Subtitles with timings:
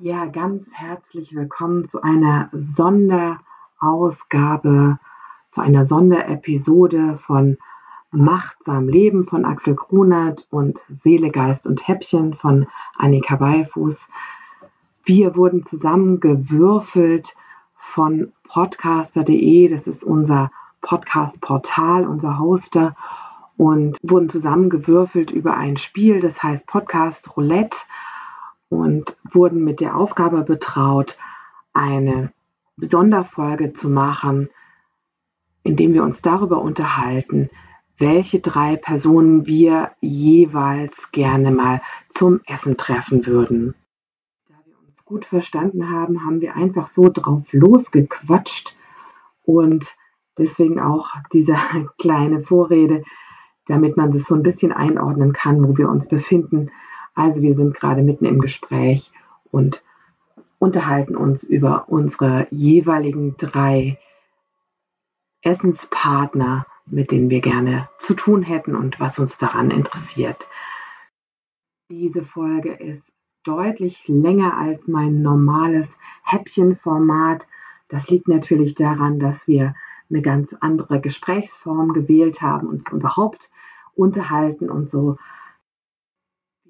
[0.00, 5.00] Ja, ganz herzlich willkommen zu einer Sonderausgabe,
[5.48, 7.58] zu einer Sonderepisode von
[8.12, 14.08] Machtsam Leben von Axel Grunert und Seele, Geist und Häppchen von Annika Beifuß.
[15.02, 17.34] Wir wurden zusammengewürfelt
[17.74, 22.94] von podcaster.de, das ist unser Podcast-Portal, unser Hoster,
[23.56, 27.78] und wurden zusammengewürfelt über ein Spiel, das heißt Podcast Roulette
[28.68, 31.16] und wurden mit der Aufgabe betraut,
[31.72, 32.32] eine
[32.76, 34.48] Sonderfolge zu machen,
[35.62, 37.50] indem wir uns darüber unterhalten,
[37.98, 43.74] welche drei Personen wir jeweils gerne mal zum Essen treffen würden.
[44.48, 48.76] Da wir uns gut verstanden haben, haben wir einfach so drauf losgequatscht
[49.42, 49.96] und
[50.38, 51.56] deswegen auch diese
[51.98, 53.02] kleine Vorrede,
[53.66, 56.70] damit man das so ein bisschen einordnen kann, wo wir uns befinden
[57.18, 59.10] also wir sind gerade mitten im Gespräch
[59.50, 59.82] und
[60.60, 63.98] unterhalten uns über unsere jeweiligen drei
[65.42, 70.46] Essenspartner, mit denen wir gerne zu tun hätten und was uns daran interessiert.
[71.90, 73.12] Diese Folge ist
[73.42, 77.48] deutlich länger als mein normales Häppchenformat.
[77.88, 79.74] Das liegt natürlich daran, dass wir
[80.08, 83.50] eine ganz andere Gesprächsform gewählt haben, uns überhaupt
[83.96, 85.16] unterhalten und so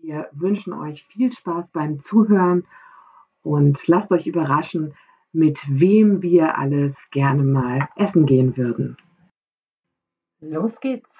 [0.02, 2.66] wir wünschen euch viel Spaß beim Zuhören
[3.42, 4.94] und lasst euch überraschen,
[5.32, 8.96] mit wem wir alles gerne mal essen gehen würden.
[10.40, 11.10] Los geht's.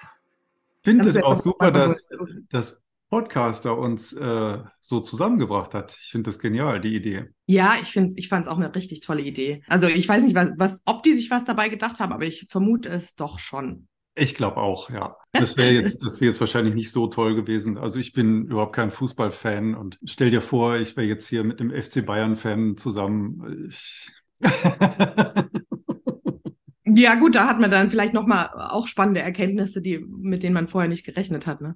[0.81, 2.09] Ich finde es auch super, dass,
[2.49, 5.97] dass Podcaster uns äh, so zusammengebracht hat.
[5.99, 7.29] Ich finde das genial, die Idee.
[7.47, 9.63] Ja, ich, ich fand es auch eine richtig tolle Idee.
[9.67, 12.47] Also ich weiß nicht, was, was, ob die sich was dabei gedacht haben, aber ich
[12.49, 13.87] vermute es doch schon.
[14.15, 15.15] Ich glaube auch, ja.
[15.31, 17.77] Das wäre jetzt, das wäre jetzt wahrscheinlich nicht so toll gewesen.
[17.77, 21.59] Also ich bin überhaupt kein Fußballfan und stell dir vor, ich wäre jetzt hier mit
[21.59, 23.71] dem FC Bayern-Fan zusammen.
[26.85, 30.67] ja, gut, da hat man dann vielleicht nochmal auch spannende Erkenntnisse, die, mit denen man
[30.67, 31.75] vorher nicht gerechnet hat, ne?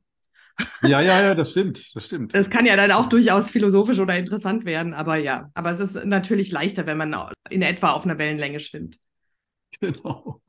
[0.84, 2.34] Ja, ja, ja, das stimmt, das stimmt.
[2.36, 6.06] Es kann ja dann auch durchaus philosophisch oder interessant werden, aber ja, aber es ist
[6.06, 7.16] natürlich leichter, wenn man
[7.50, 8.97] in etwa auf einer Wellenlänge schwimmt.
[9.80, 10.40] Genau.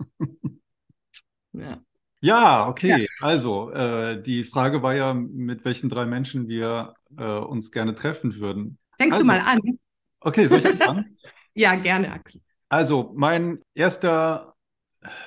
[1.54, 1.80] Ja.
[2.20, 3.02] Ja, okay.
[3.02, 3.06] Ja.
[3.20, 8.36] Also, äh, die Frage war ja, mit welchen drei Menschen wir äh, uns gerne treffen
[8.36, 8.78] würden.
[8.96, 9.60] Fängst also, du mal an?
[10.20, 11.18] Okay, soll ich anfangen?
[11.54, 12.40] ja, gerne, Axel.
[12.70, 14.54] Also, mein erster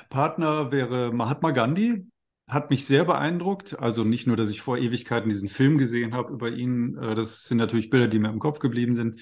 [0.09, 2.07] Partner wäre Mahatma Gandhi.
[2.47, 3.77] Hat mich sehr beeindruckt.
[3.77, 6.97] Also nicht nur, dass ich vor Ewigkeiten diesen Film gesehen habe über ihn.
[6.97, 9.21] Äh, das sind natürlich Bilder, die mir im Kopf geblieben sind.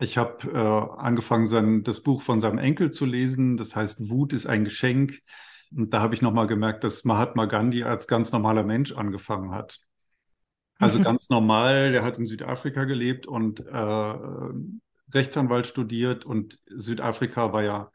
[0.00, 3.56] Ich habe äh, angefangen, sein, das Buch von seinem Enkel zu lesen.
[3.56, 5.20] Das heißt, Wut ist ein Geschenk.
[5.74, 9.80] Und da habe ich nochmal gemerkt, dass Mahatma Gandhi als ganz normaler Mensch angefangen hat.
[10.78, 11.04] Also mhm.
[11.04, 14.44] ganz normal, der hat in Südafrika gelebt und äh,
[15.12, 17.90] Rechtsanwalt studiert und Südafrika war ja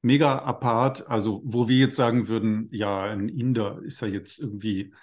[0.00, 1.08] mega apart.
[1.08, 4.94] Also wo wir jetzt sagen würden, ja, ein Inder ist ja jetzt irgendwie,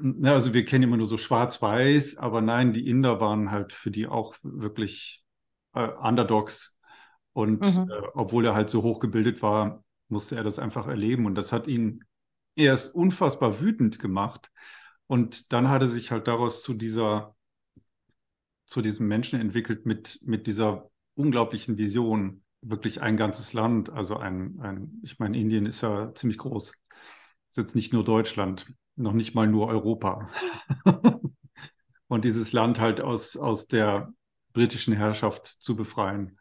[0.00, 3.90] na, also wir kennen immer nur so schwarz-weiß, aber nein, die Inder waren halt für
[3.90, 5.24] die auch wirklich
[5.74, 6.76] äh, Underdogs.
[7.32, 7.90] Und mhm.
[7.90, 11.26] äh, obwohl er halt so hochgebildet war, musste er das einfach erleben.
[11.26, 12.04] Und das hat ihn
[12.54, 14.50] erst unfassbar wütend gemacht.
[15.06, 17.36] Und dann hat er sich halt daraus zu dieser,
[18.64, 22.42] zu diesem Menschen entwickelt mit, mit dieser unglaublichen Vision.
[22.62, 23.90] Wirklich ein ganzes Land.
[23.90, 26.70] Also ein, ein, ich meine, Indien ist ja ziemlich groß.
[26.70, 28.66] Ist jetzt nicht nur Deutschland,
[28.96, 30.30] noch nicht mal nur Europa.
[32.08, 34.12] Und dieses Land halt aus, aus der
[34.52, 36.38] britischen Herrschaft zu befreien.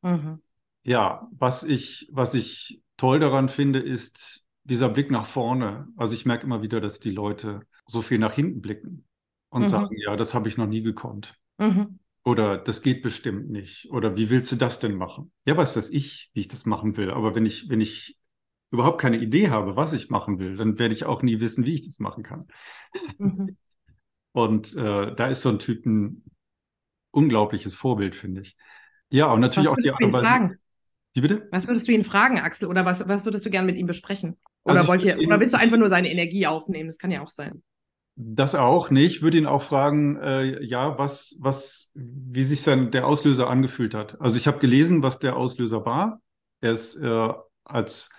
[0.00, 0.40] Mhm.
[0.84, 5.88] Ja, was ich, was ich toll daran finde, ist dieser Blick nach vorne.
[5.96, 9.08] Also ich merke immer wieder, dass die Leute so viel nach hinten blicken
[9.48, 9.66] und mhm.
[9.66, 11.34] sagen, ja, das habe ich noch nie gekonnt.
[11.58, 11.98] Mhm.
[12.22, 13.90] Oder das geht bestimmt nicht.
[13.90, 15.32] Oder wie willst du das denn machen?
[15.44, 17.10] Ja, weiß das ich, wie ich das machen will.
[17.10, 18.20] Aber wenn ich, wenn ich
[18.70, 21.74] überhaupt keine Idee habe, was ich machen will, dann werde ich auch nie wissen, wie
[21.74, 22.46] ich das machen kann.
[23.18, 23.56] Mhm.
[24.30, 26.22] Und äh, da ist so ein Typ ein
[27.10, 28.56] unglaubliches Vorbild, finde ich.
[29.10, 30.56] Ja, und natürlich auch die Art und Weise.
[31.14, 31.46] Wie bitte?
[31.50, 32.68] Was würdest du ihn fragen, Axel?
[32.68, 34.38] Oder was, was würdest du gerne mit ihm besprechen?
[34.64, 36.88] Oder, also wollt ihr, oder willst du einfach nur seine Energie aufnehmen?
[36.88, 37.62] Das kann ja auch sein.
[38.14, 39.16] Das auch nicht.
[39.16, 43.94] Ich würde ihn auch fragen, äh, ja, was, was, wie sich sein, der Auslöser angefühlt
[43.94, 44.20] hat.
[44.20, 46.20] Also ich habe gelesen, was der Auslöser war.
[46.60, 47.28] Er ist äh,
[47.64, 48.10] als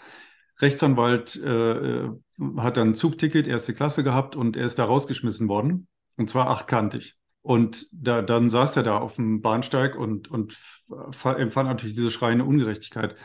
[0.60, 2.10] Rechtsanwalt, äh,
[2.58, 5.88] hat ein Zugticket, erste Klasse gehabt und er ist da rausgeschmissen worden.
[6.18, 7.16] Und zwar achtkantig.
[7.44, 10.58] Und da, dann saß er da auf dem Bahnsteig und, und
[11.24, 13.18] empfand natürlich diese schreiende Ungerechtigkeit.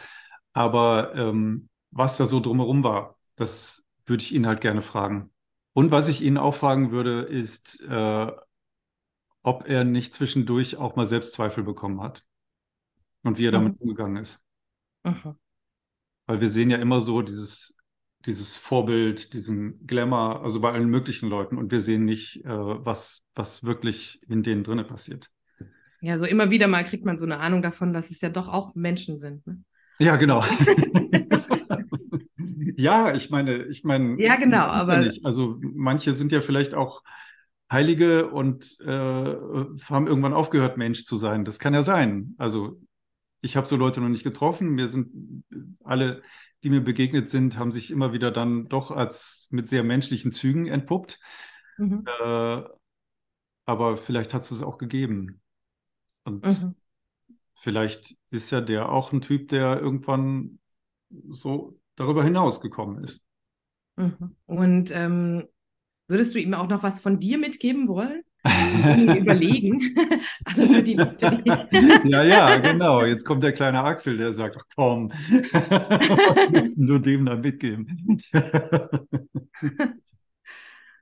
[0.53, 5.31] Aber ähm, was da so drumherum war, das würde ich ihn halt gerne fragen.
[5.73, 8.33] Und was ich ihn auch fragen würde, ist, äh,
[9.45, 12.27] ob er nicht zwischendurch auch mal Selbstzweifel bekommen hat
[13.23, 13.83] und wie er damit mhm.
[13.83, 14.41] umgegangen ist.
[15.05, 15.37] Mhm.
[16.27, 17.78] Weil wir sehen ja immer so dieses,
[18.29, 23.23] dieses Vorbild, diesen Glamour, also bei allen möglichen Leuten und wir sehen nicht, äh, was,
[23.35, 25.31] was wirklich in denen drinnen passiert.
[26.03, 28.47] Ja, so immer wieder mal kriegt man so eine Ahnung davon, dass es ja doch
[28.47, 29.47] auch Menschen sind.
[29.47, 29.63] Ne?
[29.99, 30.45] Ja, genau.
[32.77, 34.23] ja, ich meine, ich meine.
[34.23, 35.01] Ja, genau, aber.
[35.01, 37.03] Ja also manche sind ja vielleicht auch
[37.73, 41.45] Heilige und äh, haben irgendwann aufgehört, Mensch zu sein.
[41.45, 42.35] Das kann ja sein.
[42.37, 42.79] Also
[43.41, 44.71] ich habe so Leute noch nicht getroffen.
[44.71, 45.45] Mir sind
[45.83, 46.23] alle,
[46.63, 50.67] die mir begegnet sind, haben sich immer wieder dann doch als mit sehr menschlichen Zügen
[50.67, 51.21] entpuppt.
[51.77, 52.05] Mhm.
[52.21, 52.63] Äh,
[53.65, 55.41] aber vielleicht hat es es auch gegeben.
[56.25, 56.75] Und mhm.
[57.55, 60.59] vielleicht ist ja der auch ein Typ, der irgendwann
[61.29, 63.23] so darüber hinaus gekommen ist.
[63.97, 64.37] Mhm.
[64.47, 65.49] Und ähm,
[66.07, 68.23] würdest du ihm auch noch was von dir mitgeben wollen?
[68.45, 69.95] Überlegen.
[70.45, 73.05] also für die, für die ja, ja, genau.
[73.05, 75.53] Jetzt kommt der kleine Axel, der sagt, ach komm, was
[76.53, 78.21] willst du dem da mitgeben?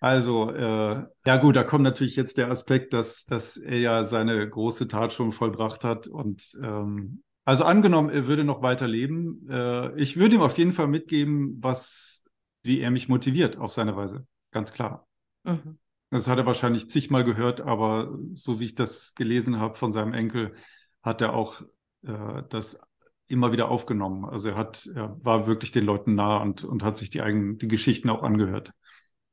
[0.00, 4.48] also, äh, ja gut, da kommt natürlich jetzt der Aspekt, dass, dass er ja seine
[4.48, 6.08] große Tat schon vollbracht hat.
[6.08, 10.72] Und ähm, also angenommen, er würde noch weiter leben, äh, ich würde ihm auf jeden
[10.72, 12.22] Fall mitgeben, was,
[12.62, 14.26] wie er mich motiviert auf seine Weise.
[14.50, 15.06] Ganz klar.
[15.44, 15.78] Mhm.
[16.10, 20.14] Das hat er wahrscheinlich zigmal gehört, aber so wie ich das gelesen habe von seinem
[20.14, 20.54] Enkel,
[21.02, 21.62] hat er auch
[22.02, 22.78] äh, das
[23.26, 24.24] immer wieder aufgenommen.
[24.24, 27.58] Also er hat, er war wirklich den Leuten nah und, und hat sich die eigenen,
[27.58, 28.72] die Geschichten auch angehört.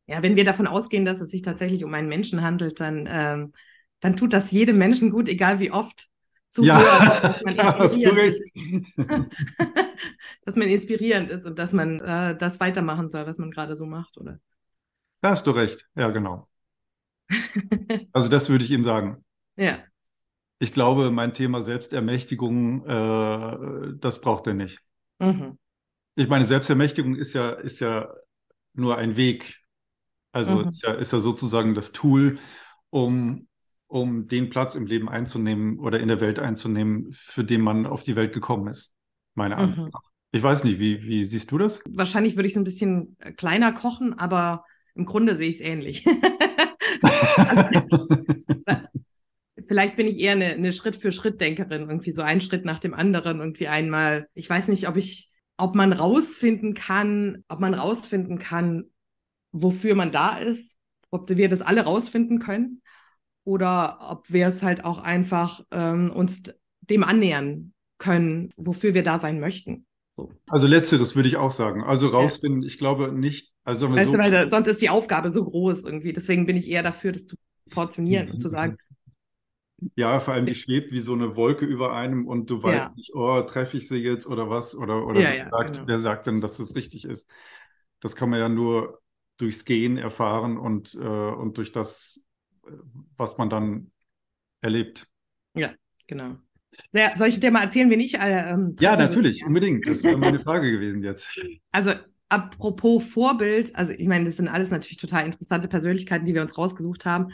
[0.07, 3.53] Ja, wenn wir davon ausgehen, dass es sich tatsächlich um einen Menschen handelt, dann, ähm,
[3.99, 6.09] dann tut das jedem Menschen gut, egal wie oft.
[6.49, 8.41] Zu ja, hören, dass, hast du recht.
[10.45, 13.85] dass man inspirierend ist und dass man äh, das weitermachen soll, was man gerade so
[13.85, 14.39] macht, oder?
[15.21, 16.47] Da hast du recht, ja, genau.
[18.13, 19.23] also das würde ich ihm sagen.
[19.55, 19.79] Ja.
[20.59, 24.79] Ich glaube, mein Thema Selbstermächtigung, äh, das braucht er nicht.
[25.19, 25.57] Mhm.
[26.15, 28.09] Ich meine, Selbstermächtigung ist ja, ist ja
[28.73, 29.59] nur ein Weg.
[30.31, 30.69] Also mhm.
[30.69, 32.39] ist, ja, ist ja sozusagen das Tool,
[32.89, 33.47] um,
[33.87, 38.03] um den Platz im Leben einzunehmen oder in der Welt einzunehmen, für den man auf
[38.03, 38.93] die Welt gekommen ist.
[39.35, 39.91] Meine Ansicht mhm.
[39.91, 40.01] nach.
[40.31, 41.81] Ich weiß nicht, wie, wie siehst du das?
[41.87, 44.65] Wahrscheinlich würde ich es ein bisschen kleiner kochen, aber
[44.95, 46.05] im Grunde sehe ich es ähnlich.
[49.67, 53.67] Vielleicht bin ich eher eine, eine Schritt-für-Schritt-Denkerin, irgendwie so ein Schritt nach dem anderen, irgendwie
[53.67, 54.27] einmal.
[54.33, 58.85] Ich weiß nicht, ob ich, ob man rausfinden kann, ob man rausfinden kann,
[59.51, 60.75] wofür man da ist,
[61.11, 62.81] ob wir das alle rausfinden können
[63.45, 66.43] oder ob wir es halt auch einfach ähm, uns
[66.81, 69.85] dem annähern können, wofür wir da sein möchten.
[70.17, 70.31] So.
[70.47, 71.83] Also letzteres würde ich auch sagen.
[71.83, 72.67] Also rausfinden, ja.
[72.67, 76.13] ich glaube nicht, also weißt so weil sonst ist die Aufgabe so groß irgendwie.
[76.13, 77.35] Deswegen bin ich eher dafür, das zu
[77.69, 78.77] portionieren und zu sagen.
[79.95, 82.93] Ja, vor allem die schwebt wie so eine Wolke über einem und du weißt ja.
[82.95, 84.75] nicht, oh, treffe ich sie jetzt oder was?
[84.75, 85.87] Oder, oder ja, wer, sagt, genau.
[85.87, 87.29] wer sagt denn, dass es richtig ist?
[87.99, 89.01] Das kann man ja nur
[89.37, 92.21] durchs Gehen erfahren und, äh, und durch das,
[93.17, 93.91] was man dann
[94.61, 95.07] erlebt.
[95.53, 95.73] Ja,
[96.07, 96.37] genau.
[96.91, 98.49] Ja, soll ich dir mal erzählen, wen ich alle.
[98.49, 99.87] Ähm, ja, natürlich, unbedingt.
[99.87, 101.39] Das wäre meine Frage gewesen jetzt.
[101.71, 101.93] Also,
[102.33, 106.57] apropos Vorbild, also ich meine, das sind alles natürlich total interessante Persönlichkeiten, die wir uns
[106.57, 107.33] rausgesucht haben.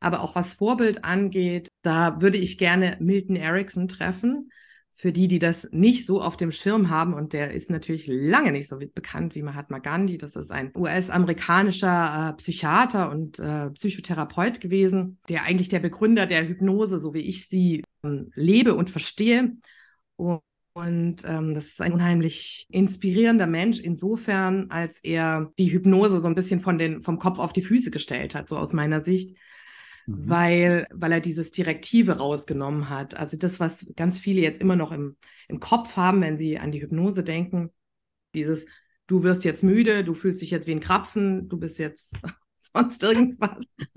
[0.00, 4.50] Aber auch was Vorbild angeht, da würde ich gerne Milton Erickson treffen.
[4.94, 8.50] Für die, die das nicht so auf dem Schirm haben, und der ist natürlich lange
[8.50, 10.18] nicht so bekannt wie Mahatma Gandhi.
[10.18, 16.48] Das ist ein US-amerikanischer äh, Psychiater und äh, Psychotherapeut gewesen, der eigentlich der Begründer der
[16.48, 19.52] Hypnose, so wie ich sie ähm, lebe und verstehe.
[20.16, 20.40] Und
[20.78, 26.36] und ähm, das ist ein unheimlich inspirierender Mensch insofern, als er die Hypnose so ein
[26.36, 29.36] bisschen von den, vom Kopf auf die Füße gestellt hat, so aus meiner Sicht.
[30.06, 30.28] Mhm.
[30.28, 33.16] Weil, weil er dieses Direktive rausgenommen hat.
[33.16, 35.16] Also das, was ganz viele jetzt immer noch im,
[35.48, 37.72] im Kopf haben, wenn sie an die Hypnose denken,
[38.34, 38.64] dieses,
[39.08, 42.14] du wirst jetzt müde, du fühlst dich jetzt wie ein Krapfen, du bist jetzt
[42.72, 43.64] sonst irgendwas.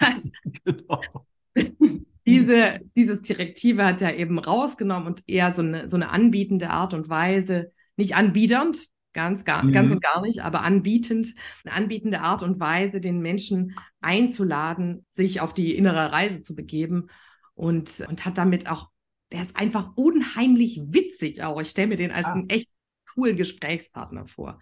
[0.00, 0.22] das,
[0.64, 1.26] genau
[2.26, 6.94] diese, dieses Direktive hat er eben rausgenommen und eher so eine, so eine anbietende Art
[6.94, 9.72] und Weise, nicht anbiedernd, ganz, gar, mhm.
[9.72, 11.34] ganz und gar nicht, aber anbietend,
[11.64, 17.08] eine anbietende Art und Weise, den Menschen einzuladen, sich auf die innere Reise zu begeben
[17.54, 18.90] und, und hat damit auch,
[19.32, 21.60] der ist einfach unheimlich witzig auch.
[21.60, 22.32] Ich stelle mir den als ah.
[22.32, 22.68] einen echt
[23.14, 24.60] coolen Gesprächspartner vor.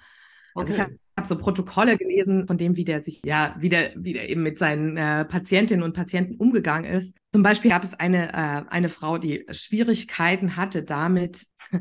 [0.59, 0.73] Okay.
[0.73, 4.13] Also ich habe so Protokolle gelesen von dem, wie der sich, ja, wie der, wie
[4.13, 7.17] der eben mit seinen äh, Patientinnen und Patienten umgegangen ist.
[7.33, 11.47] Zum Beispiel gab es eine, äh, eine Frau, die Schwierigkeiten hatte damit,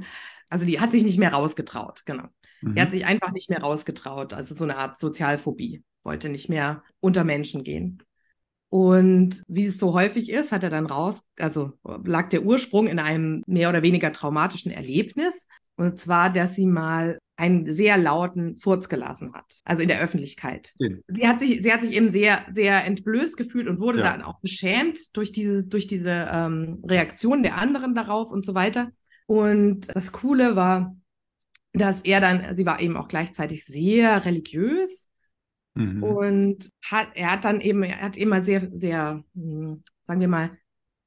[0.50, 2.26] also die hat sich nicht mehr rausgetraut, genau.
[2.62, 2.76] Mhm.
[2.76, 6.84] Die hat sich einfach nicht mehr rausgetraut, also so eine Art Sozialphobie, wollte nicht mehr
[7.00, 8.04] unter Menschen gehen.
[8.70, 13.00] Und wie es so häufig ist, hat er dann raus, also lag der Ursprung in
[13.00, 15.48] einem mehr oder weniger traumatischen Erlebnis.
[15.78, 20.74] Und zwar, dass sie mal einen sehr lauten Furz gelassen hat, also in der Öffentlichkeit.
[20.80, 20.90] Ja.
[21.08, 24.12] Sie hat sich, sie hat sich eben sehr, sehr entblößt gefühlt und wurde ja.
[24.12, 28.92] dann auch beschämt durch diese, durch diese ähm, Reaktion der anderen darauf und so weiter.
[29.28, 30.96] Und das Coole war,
[31.74, 35.08] dass er dann, sie war eben auch gleichzeitig sehr religiös
[35.76, 36.02] mhm.
[36.02, 40.58] und hat, er hat dann eben, er hat immer sehr, sehr, hm, sagen wir mal,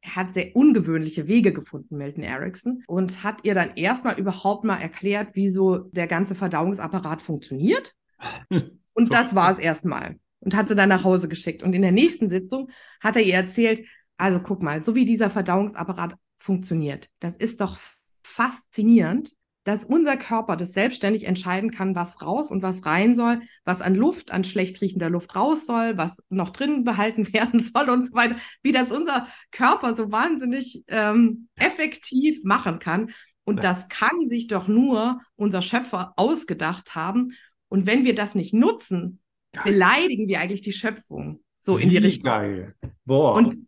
[0.02, 5.34] hat sehr ungewöhnliche Wege gefunden, Milton Erickson, und hat ihr dann erstmal überhaupt mal erklärt,
[5.34, 7.94] wie so der ganze Verdauungsapparat funktioniert.
[8.92, 9.12] Und so.
[9.14, 10.18] das war es erstmal.
[10.40, 11.62] Und hat sie dann nach Hause geschickt.
[11.62, 13.82] Und in der nächsten Sitzung hat er ihr erzählt,
[14.16, 17.78] also guck mal, so wie dieser Verdauungsapparat funktioniert, das ist doch
[18.22, 19.32] faszinierend
[19.64, 23.94] dass unser Körper das selbstständig entscheiden kann, was raus und was rein soll, was an
[23.94, 28.14] Luft, an schlecht riechender Luft raus soll, was noch drin behalten werden soll und so
[28.14, 33.10] weiter, wie das unser Körper so wahnsinnig ähm, effektiv machen kann.
[33.44, 37.32] Und das kann sich doch nur unser Schöpfer ausgedacht haben.
[37.68, 39.20] Und wenn wir das nicht nutzen,
[39.64, 41.42] beleidigen wir eigentlich die Schöpfung.
[41.60, 42.30] So in die Richtung.
[42.30, 42.74] Geil.
[43.04, 43.34] Boah.
[43.34, 43.66] Und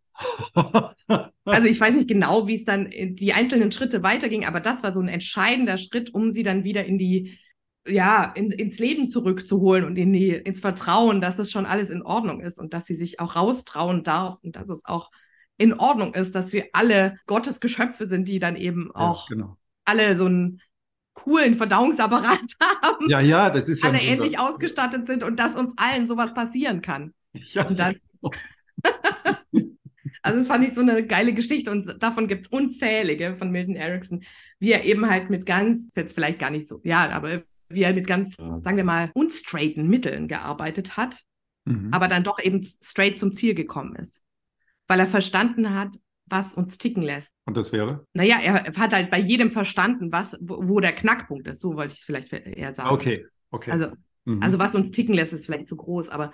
[1.45, 4.93] also ich weiß nicht genau, wie es dann die einzelnen Schritte weiterging, aber das war
[4.93, 7.39] so ein entscheidender Schritt, um sie dann wieder in die,
[7.87, 12.03] ja, in, ins Leben zurückzuholen und in die, ins Vertrauen, dass es schon alles in
[12.03, 15.11] Ordnung ist und dass sie sich auch raustrauen darf und dass es auch
[15.59, 19.57] in Ordnung ist, dass wir alle Gottes Geschöpfe sind, die dann eben auch ja, genau.
[19.85, 20.61] alle so einen
[21.15, 22.41] coolen Verdauungsapparat
[22.83, 23.09] haben.
[23.11, 23.91] Ja, ja, das ist ja.
[23.91, 27.15] Alle ähnlich ausgestattet sind und dass uns allen sowas passieren kann.
[27.33, 27.67] Ja.
[27.67, 27.97] Und dann.
[30.23, 33.75] Also das fand ich so eine geile Geschichte und davon gibt es unzählige von Milton
[33.75, 34.23] Erickson,
[34.61, 37.93] wie er eben halt mit ganz, jetzt vielleicht gar nicht so, ja, aber wie er
[37.93, 41.19] mit ganz, sagen wir mal, unstraighten Mitteln gearbeitet hat,
[41.65, 41.89] mhm.
[41.91, 44.21] aber dann doch eben straight zum Ziel gekommen ist.
[44.87, 47.33] Weil er verstanden hat, was uns ticken lässt.
[47.45, 48.07] Und das wäre?
[48.15, 51.61] Naja, er hat halt bei jedem verstanden, was, wo, der Knackpunkt ist.
[51.61, 52.91] So wollte ich es vielleicht eher sagen.
[52.91, 53.71] Okay, okay.
[53.71, 53.89] Also,
[54.25, 54.43] mhm.
[54.43, 56.33] also was uns ticken lässt, ist vielleicht zu groß, aber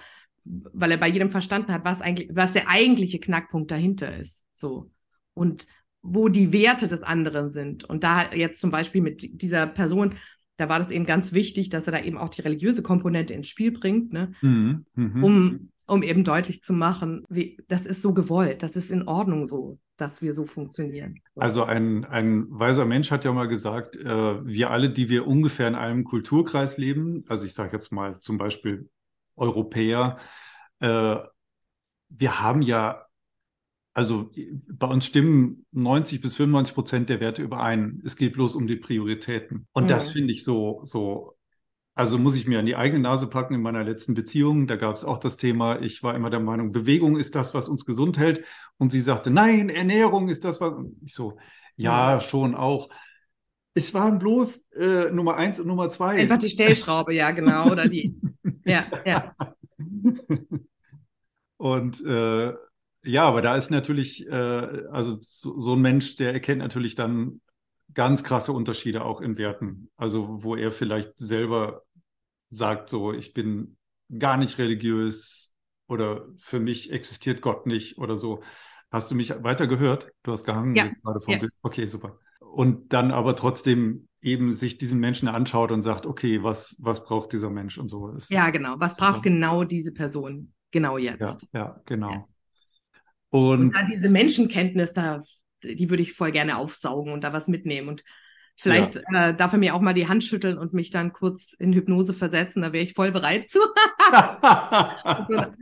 [0.73, 4.43] weil er bei jedem verstanden hat, was eigentlich, was der eigentliche Knackpunkt dahinter ist.
[4.57, 4.91] So.
[5.35, 5.67] Und
[6.03, 7.85] wo die Werte des anderen sind.
[7.85, 10.15] Und da jetzt zum Beispiel mit dieser Person,
[10.57, 13.49] da war das eben ganz wichtig, dass er da eben auch die religiöse Komponente ins
[13.49, 14.33] Spiel bringt, ne?
[14.41, 15.25] Mhm, mh.
[15.25, 19.47] um, um eben deutlich zu machen, wie, das ist so gewollt, das ist in Ordnung
[19.47, 21.21] so, dass wir so funktionieren.
[21.37, 25.69] Also ein, ein weiser Mensch hat ja mal gesagt, äh, wir alle, die wir ungefähr
[25.69, 28.89] in einem Kulturkreis leben, also ich sage jetzt mal zum Beispiel
[29.39, 30.19] Europäer,
[30.81, 31.17] äh,
[32.11, 33.05] wir haben ja,
[33.95, 34.31] also
[34.69, 38.01] bei uns stimmen 90 bis 95 Prozent der Werte überein.
[38.05, 39.67] Es geht bloß um die Prioritäten.
[39.73, 39.89] Und mhm.
[39.89, 41.39] das finde ich so, so
[41.99, 44.69] also muss ich mir an die eigene Nase packen in meiner letzten Beziehung.
[44.69, 47.69] Da gab es auch das Thema, ich war immer der Meinung, Bewegung ist das, was
[47.69, 48.45] uns gesund hält.
[48.77, 50.75] Und sie sagte, nein, Ernährung ist das, was.
[51.05, 51.39] Ich so,
[51.75, 52.21] ja, ja.
[52.21, 52.89] schon auch.
[53.75, 56.21] Es waren bloß äh, Nummer eins und Nummer zwei.
[56.21, 57.69] Einfach die Stellschraube, ja, genau.
[57.69, 58.15] Oder die.
[58.69, 59.35] Ja, ja.
[61.57, 62.55] Und äh,
[63.05, 64.33] ja, aber da ist natürlich, äh,
[64.91, 67.41] also so, so, ein Mensch, der erkennt natürlich dann
[67.95, 69.91] ganz krasse Unterschiede auch in Werten.
[69.97, 71.83] Also wo er vielleicht selber
[72.51, 73.77] sagt, so, ich bin
[74.19, 75.53] gar nicht religiös
[75.87, 78.43] oder für mich existiert Gott nicht oder so.
[78.91, 80.11] Hast du mich weiter gehört?
[80.23, 80.89] Du hast gehangen ja.
[81.03, 81.41] gerade vom ja.
[81.41, 81.53] Bild.
[81.63, 82.19] Okay, super.
[82.41, 87.33] Und dann aber trotzdem eben sich diesen Menschen anschaut und sagt, okay, was, was braucht
[87.33, 88.11] dieser Mensch und so.
[88.11, 88.75] Es ja, genau.
[88.79, 91.47] Was braucht genau diese Person genau jetzt?
[91.53, 92.11] Ja, ja genau.
[92.11, 92.25] Ja.
[93.31, 95.23] Und, und da diese Menschenkenntnis, da,
[95.63, 97.89] die würde ich voll gerne aufsaugen und da was mitnehmen.
[97.89, 98.03] Und
[98.57, 99.29] vielleicht ja.
[99.29, 102.15] äh, darf er mir auch mal die Hand schütteln und mich dann kurz in Hypnose
[102.15, 103.61] versetzen, da wäre ich voll bereit zu.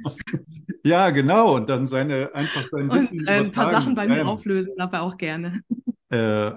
[0.85, 1.57] ja, genau.
[1.57, 3.21] Und dann seine einfach sein Wissen.
[3.21, 5.61] Und, äh, ein paar Sachen bei mir auflösen, darf er auch gerne.
[6.09, 6.53] Äh,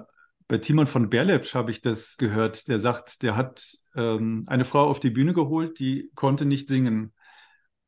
[0.50, 2.66] bei Timon von Berlepsch habe ich das gehört.
[2.66, 7.14] Der sagt, der hat ähm, eine Frau auf die Bühne geholt, die konnte nicht singen.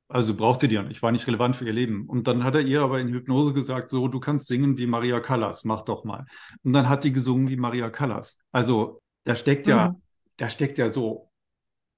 [0.07, 2.07] Also brauchte die ja nicht, war nicht relevant für ihr Leben.
[2.07, 5.19] Und dann hat er ihr aber in Hypnose gesagt, so, du kannst singen wie Maria
[5.19, 6.25] Callas, mach doch mal.
[6.63, 8.39] Und dann hat die gesungen wie Maria Callas.
[8.53, 10.03] Also da steckt ja, mhm.
[10.37, 11.33] da steckt ja so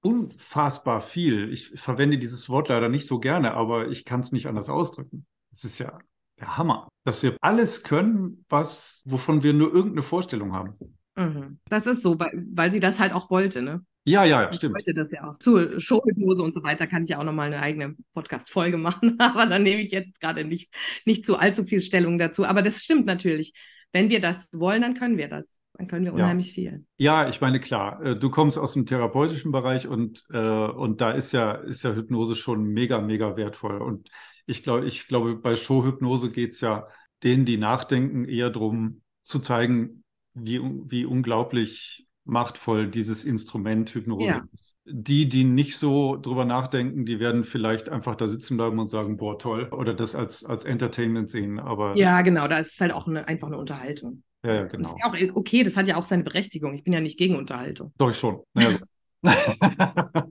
[0.01, 1.53] unfassbar viel.
[1.53, 5.27] Ich verwende dieses Wort leider nicht so gerne, aber ich kann es nicht anders ausdrücken.
[5.51, 5.99] Es ist ja
[6.39, 10.75] der Hammer, dass wir alles können, was, wovon wir nur irgendeine Vorstellung haben.
[11.15, 11.59] Mhm.
[11.69, 13.85] Das ist so, weil, weil sie das halt auch wollte, ne?
[14.07, 14.75] Ja, ja, ja, stimmt.
[14.77, 15.39] Ich wollte das ja auch.
[15.39, 19.47] Zu Showhypnose und so weiter kann ich ja auch nochmal eine eigene Podcast-Folge machen, aber
[19.47, 20.71] dann nehme ich jetzt gerade nicht,
[21.05, 22.45] nicht zu allzu viel Stellung dazu.
[22.45, 23.53] Aber das stimmt natürlich.
[23.93, 25.57] Wenn wir das wollen, dann können wir das.
[25.77, 26.53] Dann können wir unheimlich ja.
[26.53, 26.85] viel.
[26.97, 31.11] Ja, ich meine, klar, äh, du kommst aus dem therapeutischen Bereich und, äh, und da
[31.11, 33.81] ist ja, ist ja Hypnose schon mega, mega wertvoll.
[33.81, 34.09] Und
[34.45, 36.87] Ich glaube, ich glaube, bei Showhypnose geht es ja
[37.23, 44.43] denen, die nachdenken, eher darum zu zeigen, wie, wie unglaublich machtvoll dieses Instrument Hypnose ja.
[44.51, 44.75] ist.
[44.85, 49.17] Die, die nicht so drüber nachdenken, die werden vielleicht einfach da sitzen bleiben und sagen,
[49.17, 51.59] boah, toll, oder das als, als Entertainment sehen.
[51.59, 54.23] Aber ja, genau, da ist es halt auch eine, einfach eine Unterhaltung.
[54.43, 54.95] Ja, ja genau.
[55.01, 56.73] Das ist auch okay, das hat ja auch seine Berechtigung.
[56.73, 57.93] Ich bin ja nicht gegen Unterhaltung.
[57.97, 58.41] Doch, ich schon.
[58.53, 58.79] Naja,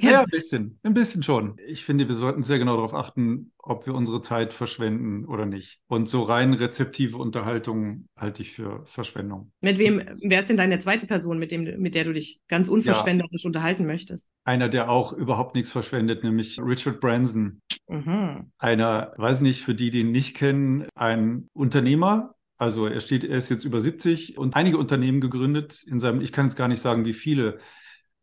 [0.00, 1.56] ja, ein bisschen, ein bisschen schon.
[1.66, 5.80] Ich finde, wir sollten sehr genau darauf achten, ob wir unsere Zeit verschwenden oder nicht.
[5.88, 9.52] Und so rein rezeptive Unterhaltung halte ich für Verschwendung.
[9.60, 12.68] Mit wem, wer ist denn deine zweite Person, mit, dem, mit der du dich ganz
[12.68, 14.26] unverschwenderisch ja, unterhalten möchtest?
[14.44, 17.60] Einer, der auch überhaupt nichts verschwendet, nämlich Richard Branson.
[17.88, 18.50] Mhm.
[18.58, 23.38] Einer, weiß nicht, für die, die ihn nicht kennen, ein Unternehmer, also er steht, er
[23.38, 26.80] ist jetzt über 70 und einige Unternehmen gegründet in seinem, ich kann jetzt gar nicht
[26.80, 27.58] sagen, wie viele,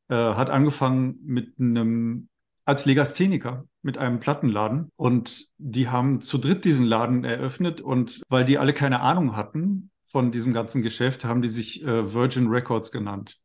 [0.10, 2.30] äh, hat angefangen mit einem,
[2.66, 8.46] als Legastheniker mit einem Plattenladen und die haben zu dritt diesen Laden eröffnet und weil
[8.46, 12.92] die alle keine Ahnung hatten von diesem ganzen Geschäft, haben die sich äh, Virgin Records
[12.92, 13.38] genannt.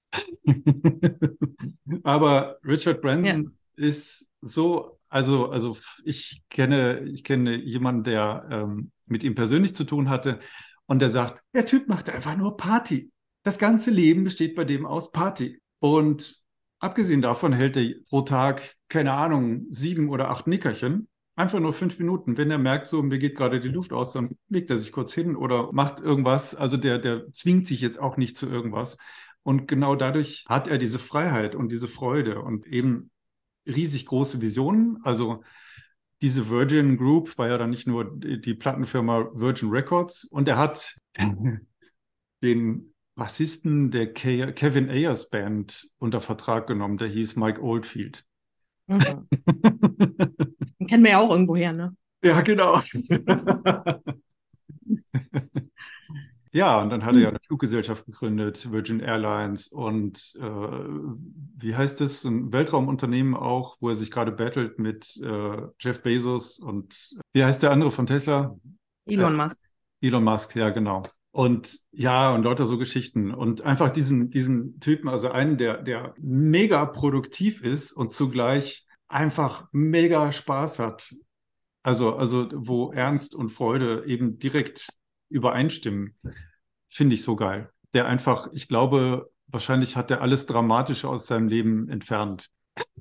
[2.03, 3.87] Aber Richard Branson ja.
[3.87, 9.85] ist so, also, also ich kenne, ich kenne jemanden, der ähm, mit ihm persönlich zu
[9.85, 10.41] tun hatte
[10.87, 13.11] und der sagt, der Typ macht einfach nur Party.
[13.43, 15.61] Das ganze Leben besteht bei dem aus Party.
[15.79, 16.44] Und
[16.85, 21.09] Abgesehen davon hält er pro Tag, keine Ahnung, sieben oder acht Nickerchen.
[21.35, 22.37] Einfach nur fünf Minuten.
[22.37, 25.15] Wenn er merkt, so, mir geht gerade die Luft aus, dann legt er sich kurz
[25.15, 26.55] hin oder macht irgendwas.
[26.55, 28.99] Also der, der zwingt sich jetzt auch nicht zu irgendwas.
[29.43, 33.11] Und genau dadurch hat er diese Freiheit und diese Freude und eben
[33.67, 34.99] riesig große Visionen.
[35.05, 35.43] Also
[36.21, 40.99] diese Virgin Group war ja dann nicht nur die Plattenfirma Virgin Records und er hat
[42.43, 46.99] den Bassisten der Ke Kevin Ayers Band unter Vertrag genommen.
[46.99, 48.25] Der hieß Mike Oldfield.
[48.87, 49.29] Mhm.
[49.31, 51.97] Den kennen wir ja auch irgendwo her, ne?
[52.23, 52.81] Ja, genau.
[56.53, 62.01] ja, und dann hat er ja eine Fluggesellschaft gegründet, Virgin Airlines und äh, wie heißt
[62.01, 67.45] es, ein Weltraumunternehmen auch, wo er sich gerade battelt mit äh, Jeff Bezos und wie
[67.45, 68.57] heißt der andere von Tesla?
[69.07, 69.59] Elon äh, Musk.
[70.01, 71.03] Elon Musk, ja, genau.
[71.35, 73.35] Und ja, und lauter so Geschichten.
[73.35, 79.67] Und einfach diesen, diesen Typen, also einen, der, der mega produktiv ist und zugleich einfach
[79.73, 81.13] mega Spaß hat.
[81.83, 84.91] Also, also wo Ernst und Freude eben direkt
[85.29, 86.15] übereinstimmen,
[86.87, 87.69] finde ich so geil.
[87.95, 92.49] Der einfach, ich glaube, wahrscheinlich hat er alles Dramatische aus seinem Leben entfernt.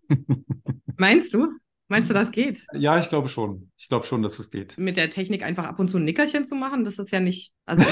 [0.97, 1.49] Meinst du?
[1.89, 2.65] Meinst du, das geht?
[2.73, 3.69] Ja, ich glaube schon.
[3.77, 4.77] Ich glaube schon, dass es geht.
[4.77, 7.53] Mit der Technik einfach ab und zu ein Nickerchen zu machen, das ist ja nicht.
[7.65, 7.83] Also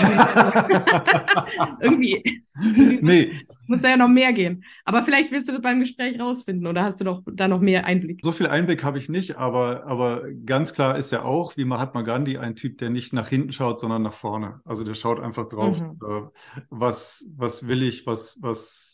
[1.82, 2.44] irgendwie.
[3.02, 3.34] nee.
[3.68, 4.64] Muss da ja noch mehr gehen.
[4.86, 7.86] Aber vielleicht wirst du das beim Gespräch rausfinden oder hast du doch da noch mehr
[7.86, 8.20] Einblick?
[8.24, 12.02] So viel Einblick habe ich nicht, aber, aber ganz klar ist ja auch, wie Mahatma
[12.02, 14.62] Gandhi, ein Typ, der nicht nach hinten schaut, sondern nach vorne.
[14.66, 16.00] Also der schaut einfach drauf, mhm.
[16.06, 16.22] äh,
[16.70, 18.91] was, was will ich, was, was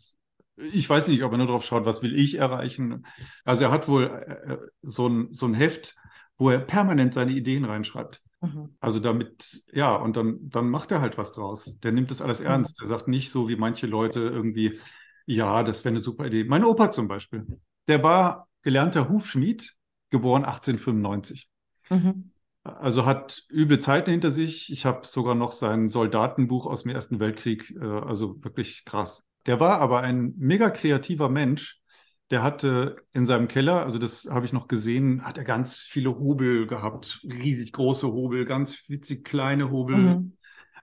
[0.58, 3.06] ich weiß nicht, ob er nur drauf schaut, was will ich erreichen.
[3.46, 5.96] Also er hat wohl äh, äh, so, ein, so ein Heft,
[6.38, 8.22] wo er permanent seine Ideen reinschreibt.
[8.42, 8.76] Mhm.
[8.80, 11.78] Also damit, ja, und dann, dann macht er halt was draus.
[11.84, 12.48] Der nimmt das alles mhm.
[12.48, 12.82] ernst.
[12.82, 14.80] Er sagt nicht so wie manche Leute irgendwie,
[15.26, 16.44] ja, das wäre eine super Idee.
[16.44, 17.46] Mein Opa zum Beispiel,
[17.88, 19.76] der war gelernter Hufschmied,
[20.10, 21.50] geboren 1895.
[21.90, 22.32] Mhm.
[22.64, 24.72] Also hat üble Zeiten hinter sich.
[24.72, 29.24] Ich habe sogar noch sein Soldatenbuch aus dem Ersten Weltkrieg, äh, also wirklich krass.
[29.48, 31.82] Der war aber ein mega kreativer Mensch.
[32.30, 36.10] Der hatte in seinem Keller, also das habe ich noch gesehen, hat er ganz viele
[36.20, 39.96] Hobel gehabt, riesig große Hobel, ganz witzig kleine Hobel.
[39.96, 40.38] Mhm.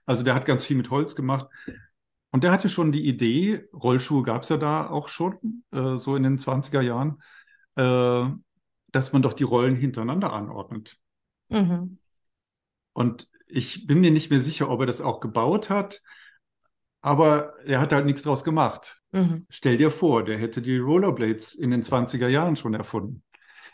[0.07, 1.47] Also der hat ganz viel mit Holz gemacht.
[2.31, 6.15] Und der hatte schon die Idee, Rollschuhe gab es ja da auch schon, äh, so
[6.15, 7.21] in den 20er Jahren,
[7.75, 8.27] äh,
[8.91, 10.97] dass man doch die Rollen hintereinander anordnet.
[11.49, 11.99] Mhm.
[12.93, 16.01] Und ich bin mir nicht mehr sicher, ob er das auch gebaut hat
[17.05, 18.99] aber er hat halt nichts draus gemacht.
[19.11, 19.45] Mhm.
[19.51, 23.21] Stell dir vor, der hätte die Rollerblades in den 20er Jahren schon erfunden.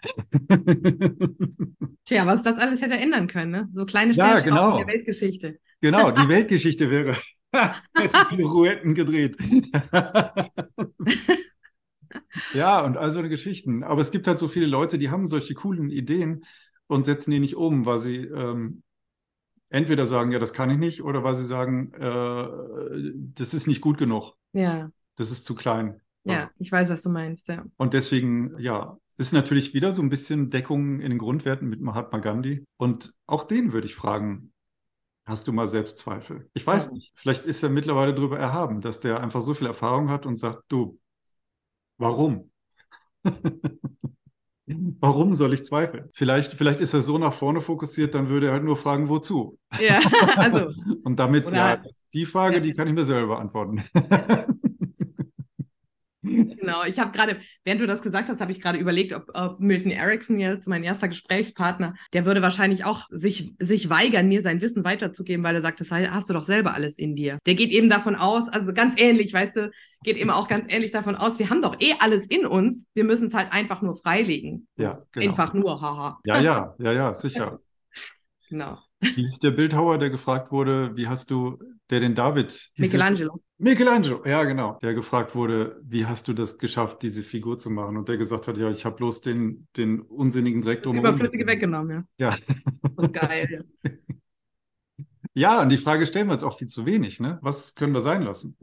[2.04, 3.70] Tja, was das alles hätte ändern können, ne?
[3.74, 4.80] So kleine ja, genau.
[4.80, 5.60] der Weltgeschichte.
[5.80, 7.15] Genau, die Weltgeschichte wäre,
[7.96, 9.38] hätte Pirouetten gedreht.
[12.54, 13.86] ja, und all so eine Geschichten.
[13.86, 16.44] Aber es gibt halt so viele Leute, die haben solche coolen Ideen
[16.88, 18.84] und setzen die nicht um, weil sie ähm,
[19.71, 22.47] entweder sagen, ja, das kann ich nicht, oder weil sie sagen, äh,
[23.36, 24.34] das ist nicht gut genug.
[24.53, 24.91] Ja.
[25.15, 26.01] Das ist zu klein.
[26.23, 27.65] Ja, ich weiß, was du meinst, ja.
[27.77, 32.19] Und deswegen, ja, ist natürlich wieder so ein bisschen Deckung in den Grundwerten mit Mahatma
[32.19, 32.65] Gandhi.
[32.77, 34.51] Und auch den würde ich fragen,
[35.25, 36.49] hast du mal Selbstzweifel?
[36.53, 36.91] Ich weiß ja.
[36.93, 37.13] nicht.
[37.15, 40.63] Vielleicht ist er mittlerweile darüber erhaben, dass der einfach so viel Erfahrung hat und sagt,
[40.67, 40.99] du,
[41.97, 42.51] warum?
[44.99, 46.10] Warum soll ich zweifeln?
[46.13, 49.57] Vielleicht, vielleicht ist er so nach vorne fokussiert, dann würde er halt nur fragen, wozu?
[49.79, 49.99] Ja,
[50.38, 50.67] also.
[51.03, 51.81] Und damit, Oder- ja,
[52.13, 52.62] die Frage, Ja.
[52.62, 53.84] die kann ich mir selber beantworten.
[56.23, 59.60] Genau, ich habe gerade, während du das gesagt hast, habe ich gerade überlegt, ob, ob
[59.60, 64.62] Milton Erickson jetzt, mein erster Gesprächspartner, der würde wahrscheinlich auch sich, sich weigern, mir sein
[64.62, 67.39] Wissen weiterzugeben, weil er sagt, das hast du doch selber alles in dir.
[67.47, 69.71] Der geht eben davon aus, also ganz ähnlich, weißt du,
[70.03, 73.03] geht eben auch ganz ähnlich davon aus, wir haben doch eh alles in uns, wir
[73.03, 74.67] müssen es halt einfach nur freilegen.
[74.77, 75.29] Ja, genau.
[75.29, 76.19] Einfach nur, haha.
[76.25, 77.60] Ja, ja, ja, ja, sicher.
[78.49, 78.77] Genau.
[78.99, 81.57] Wie ist der Bildhauer, der gefragt wurde, wie hast du,
[81.91, 82.71] der den David?
[82.77, 83.41] Michelangelo.
[83.58, 84.80] Michelangelo, ja, genau.
[84.82, 87.97] Der gefragt wurde, wie hast du das geschafft, diese Figur zu machen?
[87.97, 91.10] Und der gesagt hat, ja, ich habe bloß den, den unsinnigen Dreck drumherum.
[91.10, 92.32] Überflüssige weggenommen, ja.
[92.32, 92.38] Ja.
[92.95, 93.65] Und geil.
[95.34, 97.39] Ja, und die Frage stellen wir uns auch viel zu wenig, ne?
[97.41, 98.58] Was können wir sein lassen?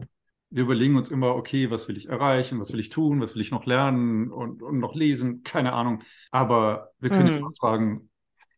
[0.51, 3.41] Wir überlegen uns immer, okay, was will ich erreichen, was will ich tun, was will
[3.41, 6.03] ich noch lernen und, und noch lesen, keine Ahnung.
[6.31, 7.37] Aber wir können Mhm.
[7.39, 8.09] immer fragen,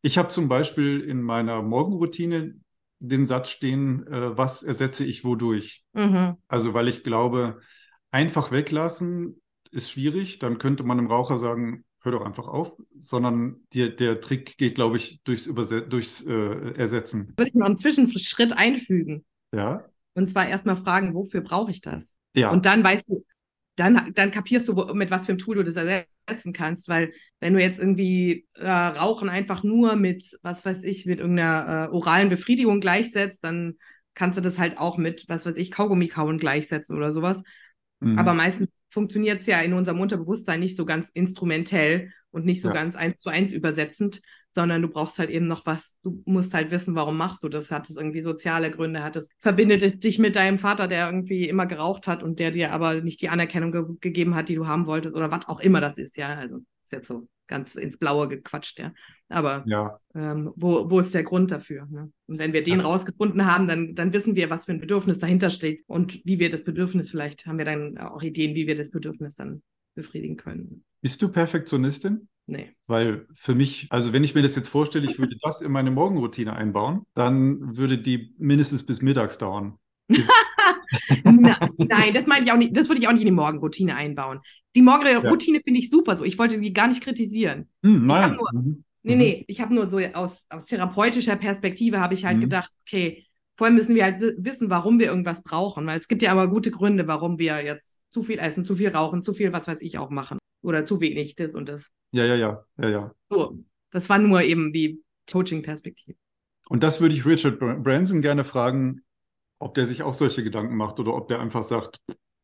[0.01, 2.55] ich habe zum Beispiel in meiner Morgenroutine
[3.01, 5.83] den Satz stehen, äh, was ersetze ich wodurch?
[5.93, 6.37] Mhm.
[6.47, 7.59] Also, weil ich glaube,
[8.11, 10.39] einfach weglassen ist schwierig.
[10.39, 12.73] Dann könnte man einem Raucher sagen, hör doch einfach auf.
[12.99, 17.33] Sondern der, der Trick geht, glaube ich, durchs, Überse durchs äh, Ersetzen.
[17.37, 19.25] Würde ich noch einen Zwischenschritt einfügen.
[19.53, 19.83] Ja?
[20.13, 22.03] Und zwar erstmal fragen, wofür brauche ich das?
[22.35, 22.51] Ja.
[22.51, 23.25] Und dann weißt du,
[23.81, 26.87] dann, dann kapierst du, mit was für einem Tool du das ersetzen kannst.
[26.87, 31.89] Weil wenn du jetzt irgendwie äh, Rauchen einfach nur mit, was weiß ich, mit irgendeiner
[31.89, 33.75] äh, oralen Befriedigung gleichsetzt, dann
[34.15, 37.41] kannst du das halt auch mit, was weiß ich, Kaugummi kauen gleichsetzen oder sowas.
[38.01, 38.17] Mhm.
[38.17, 42.69] Aber meistens funktioniert es ja in unserem Unterbewusstsein nicht so ganz instrumentell und nicht so
[42.69, 42.73] Ja.
[42.73, 44.21] ganz eins zu eins übersetzend,
[44.53, 47.71] sondern du brauchst halt eben noch was, du musst halt wissen, warum machst du das?
[47.71, 49.03] Hat es irgendwie soziale Gründe?
[49.03, 52.51] Hat es, verbindet es dich mit deinem Vater, der irgendwie immer geraucht hat und der
[52.51, 55.59] dir aber nicht die Anerkennung ge gegeben hat, die du haben wolltest oder was auch
[55.59, 56.35] immer das ist, ja.
[56.35, 58.93] Also ist jetzt so ganz ins Blaue gequatscht, ja.
[59.29, 61.85] Aber ja, ähm, wo, wo ist der Grund dafür?
[61.89, 62.11] Ne?
[62.27, 62.85] Und wenn wir den Ja.
[62.85, 66.49] rausgefunden haben, dann, dann wissen wir, was für ein Bedürfnis dahinter steht und wie wir
[66.49, 69.61] das Bedürfnis, vielleicht haben wir dann auch Ideen, wie wir das Bedürfnis dann
[69.95, 70.83] befriedigen können.
[71.01, 72.27] bist du Perfektionistin?
[72.47, 72.71] Nee.
[72.87, 75.91] Weil für mich, also wenn ich mir das jetzt vorstelle, ich würde das in meine
[75.91, 79.77] Morgenroutine einbauen, dann würde die mindestens bis mittags dauern.
[81.23, 83.95] Na, nein, das meine ich auch nicht, das würde ich auch nicht in die Morgenroutine
[83.95, 84.39] einbauen.
[84.75, 86.23] Die Morgenroutine finde ich super so.
[86.23, 87.67] Ich wollte die gar nicht kritisieren.
[87.83, 88.35] Hm, nein.
[88.35, 88.83] nur- Mhm.
[89.03, 89.19] Nee, Mhm.
[89.21, 92.41] nee, ich habe nur so aus, aus therapeutischer Perspektive habe ich halt Mhm.
[92.41, 93.25] gedacht, okay,
[93.55, 96.69] vorher müssen wir halt wissen, warum wir irgendwas brauchen, weil es gibt ja aber gute
[96.71, 99.97] Gründe, warum wir jetzt zu viel essen, zu viel rauchen, zu viel, was weiß ich,
[99.97, 100.37] auch machen.
[100.63, 101.87] Oder zu wenig das und das.
[102.11, 103.11] Ja, ja, ja, ja, ja.
[103.29, 103.57] So,
[103.89, 106.17] das war nur eben die Coaching-Perspektive.
[106.69, 109.01] Und das würde ich Richard Br- Branson gerne fragen,
[109.59, 111.99] ob der sich auch solche Gedanken macht oder ob der einfach sagt,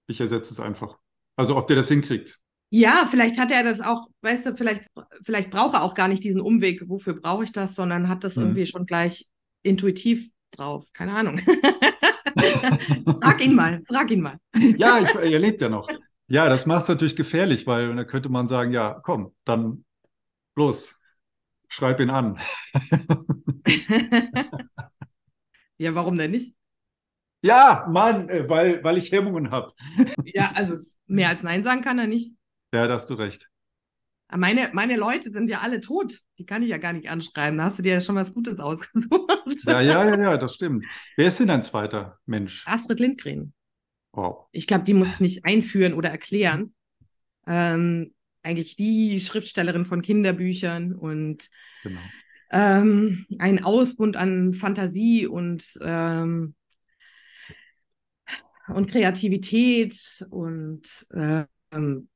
[0.08, 0.98] ich ersetze es einfach.
[1.36, 2.40] Also ob der das hinkriegt.
[2.70, 4.88] Ja, vielleicht hat er das auch, weißt du, vielleicht,
[5.24, 8.36] vielleicht braucht er auch gar nicht diesen Umweg, wofür brauche ich das, sondern hat das
[8.36, 8.44] Mhm.
[8.44, 9.28] irgendwie schon gleich
[9.64, 10.86] intuitiv drauf.
[10.94, 11.40] Keine Ahnung.
[13.22, 14.38] frag ihn mal, frag ihn mal.
[14.78, 15.88] Ja, ich, er lebt ja noch.
[16.28, 19.86] Ja, das macht es natürlich gefährlich, weil da könnte man sagen, ja, komm, dann
[20.56, 20.94] los,
[21.70, 22.40] schreib ihn an.
[25.78, 26.56] ja, warum denn nicht?
[27.42, 29.74] Ja, Mann, äh, weil, weil ich Hemmungen habe.
[30.26, 32.36] Ja, also mehr als Nein sagen kann er nicht.
[32.74, 33.50] Ja, da hast du recht.
[34.36, 36.20] Meine, meine Leute sind ja alle tot.
[36.38, 37.58] Die kann ich ja gar nicht anschreiben.
[37.58, 39.10] Da hast du dir ja schon was Gutes ausgesucht.
[39.66, 40.86] Ja, ja, ja, ja, das stimmt.
[41.16, 42.66] Wer ist denn ein zweiter Mensch?
[42.68, 43.54] Astrid Lindgren.
[44.12, 44.48] Wow.
[44.52, 46.74] Ich glaube, die muss ich nicht einführen oder erklären.
[47.46, 48.14] Ähm,
[48.44, 51.50] eigentlich die Schriftstellerin von Kinderbüchern und
[51.84, 52.02] Genau.
[52.52, 56.56] ähm, ein Ausbund an Fantasie und, ähm,
[58.68, 62.10] und Kreativität und ähm,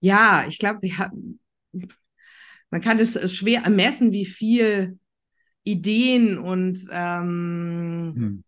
[0.00, 1.12] ja, ich glaube, sie hat,
[2.70, 4.98] man kann es schwer ermessen, wie viel
[5.64, 8.42] Ideen und, ähm, Hm.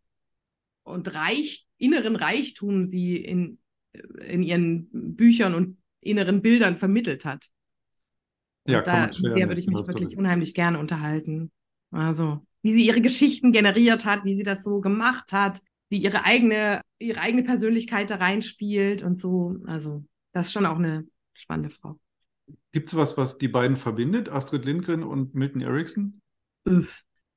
[0.85, 3.59] und Reich, inneren Reichtum sie in,
[4.27, 7.49] in ihren Büchern und inneren Bildern vermittelt hat.
[8.67, 11.51] Ja, Und kann da, mit der würde ich mich du wirklich unheimlich gerne unterhalten.
[11.91, 16.25] Also, wie sie ihre Geschichten generiert hat, wie sie das so gemacht hat, wie ihre
[16.25, 19.57] eigene, ihre eigene Persönlichkeit da reinspielt und so.
[19.67, 21.05] Also, das ist schon auch eine
[21.41, 21.99] spannende Frau.
[22.73, 26.21] Gibt es was, was die beiden verbindet, Astrid Lindgren und Milton Erickson?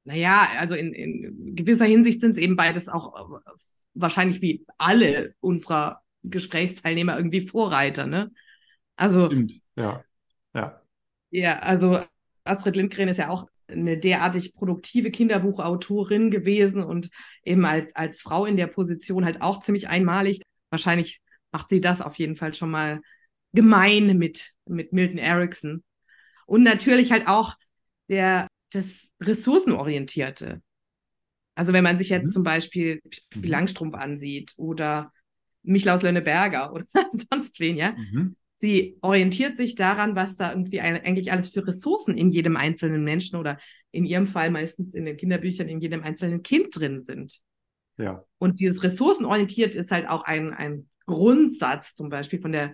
[0.06, 3.52] Naja, also in, in gewisser Hinsicht sind es eben beides auch äh,
[3.94, 8.32] wahrscheinlich wie alle unserer Gesprächsteilnehmer irgendwie Vorreiter, ne?
[8.96, 10.04] Also, Stimmt, ja.
[10.54, 10.82] Ja.
[11.32, 12.04] ja, also
[12.44, 17.10] Astrid Lindgren ist ja auch eine derartig produktive Kinderbuchautorin gewesen und
[17.44, 20.42] eben als, als Frau in der Position halt auch ziemlich einmalig.
[20.70, 23.02] Wahrscheinlich macht sie das auf jeden Fall schon mal
[23.54, 25.84] gemein mit, mit Milton Erickson.
[26.46, 27.56] Und natürlich halt auch
[28.10, 28.88] der, das
[29.22, 30.62] Ressourcenorientierte.
[31.56, 32.32] Also wenn man sich jetzt mhm.
[32.32, 33.52] zum Beispiel Pippi mhm.
[33.52, 35.14] Langstrumpf ansieht oder
[35.62, 37.94] Michlaus Lönneberger oder sonst wen, ja.
[37.94, 38.36] Mhm.
[38.58, 43.36] Sie orientiert sich daran, was da irgendwie eigentlich alles für Ressourcen in jedem einzelnen Menschen
[43.36, 43.60] oder
[43.92, 47.42] in ihrem Fall meistens in den Kinderbüchern in jedem einzelnen Kind drin sind.
[47.98, 48.24] Ja.
[48.38, 52.74] Und dieses ressourcenorientiert ist halt auch ein, ein Grundsatz zum Beispiel von der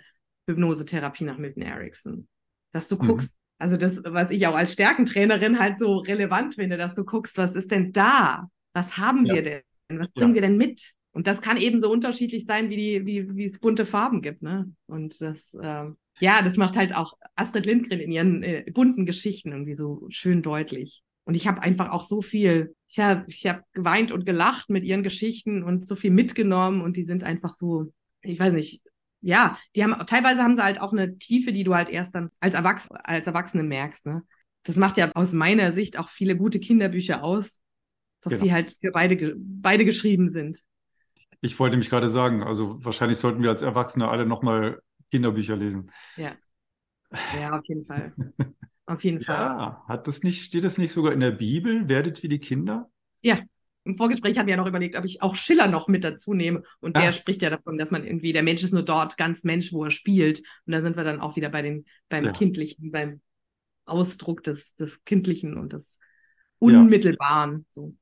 [0.50, 2.28] Hypnosetherapie nach Milton Erickson.
[2.72, 3.08] Dass du mhm.
[3.08, 7.38] guckst, also das, was ich auch als Stärkentrainerin halt so relevant finde, dass du guckst,
[7.38, 8.50] was ist denn da?
[8.74, 9.36] Was haben ja.
[9.36, 9.62] wir denn?
[9.90, 10.36] Was bringen ja.
[10.36, 10.94] wir denn mit?
[11.12, 14.42] Und das kann eben so unterschiedlich sein, wie, die, wie, wie es bunte Farben gibt.
[14.42, 14.72] Ne?
[14.86, 15.86] Und das, äh,
[16.20, 20.42] ja, das macht halt auch Astrid Lindgren in ihren äh, bunten Geschichten irgendwie so schön
[20.42, 21.02] deutlich.
[21.26, 24.84] Und ich habe einfach auch so viel, ich habe ich hab geweint und gelacht mit
[24.84, 28.84] ihren Geschichten und so viel mitgenommen und die sind einfach so, ich weiß nicht,
[29.22, 32.30] ja, die haben teilweise haben sie halt auch eine Tiefe, die du halt erst dann
[32.40, 34.06] als, Erwachs als Erwachsene merkst.
[34.06, 34.24] Ne?
[34.64, 37.50] Das macht ja aus meiner Sicht auch viele gute Kinderbücher aus,
[38.22, 38.44] dass genau.
[38.44, 40.62] die halt für beide, beide geschrieben sind.
[41.42, 45.92] Ich wollte mich gerade sagen, also wahrscheinlich sollten wir als Erwachsene alle nochmal Kinderbücher lesen.
[46.18, 46.34] Ja.
[47.40, 48.14] Ja, auf jeden Fall.
[48.86, 49.36] Auf jeden Fall.
[49.36, 51.88] Ja, hat das nicht, steht das nicht sogar in der Bibel?
[51.88, 52.90] Werdet wie die Kinder?
[53.22, 53.40] Ja,
[53.90, 56.64] im Vorgespräch haben wir ja noch überlegt, ob ich auch Schiller noch mit dazu nehme.
[56.80, 57.02] Und ah.
[57.02, 59.84] der spricht ja davon, dass man irgendwie, der Mensch ist nur dort ganz Mensch, wo
[59.84, 60.40] er spielt.
[60.66, 62.32] Und da sind wir dann auch wieder bei den, beim ja.
[62.32, 63.22] Kindlichen, beim
[63.86, 65.98] Ausdruck des, des Kindlichen und des
[66.60, 67.54] Unmittelbaren.
[67.54, 67.66] Ja.
[67.72, 67.96] So.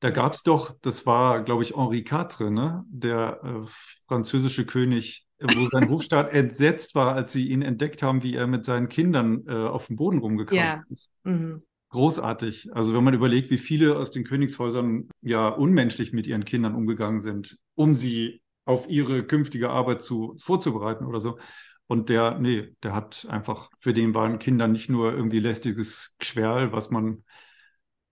[0.00, 2.84] Da gab es doch, das war, glaube ich, Henri IV, ne?
[2.88, 3.68] der äh,
[4.06, 8.64] französische König, wo sein Hofstaat entsetzt war, als sie ihn entdeckt haben, wie er mit
[8.64, 10.82] seinen Kindern äh, auf dem Boden rumgekramt ja.
[10.88, 11.10] ist.
[11.24, 11.62] Mhm
[11.94, 12.74] großartig.
[12.74, 17.20] Also wenn man überlegt, wie viele aus den Königshäusern ja unmenschlich mit ihren Kindern umgegangen
[17.20, 21.38] sind, um sie auf ihre künftige Arbeit zu, vorzubereiten oder so.
[21.86, 26.72] Und der, nee, der hat einfach, für den waren Kinder nicht nur irgendwie lästiges Geschwerl,
[26.72, 27.22] was man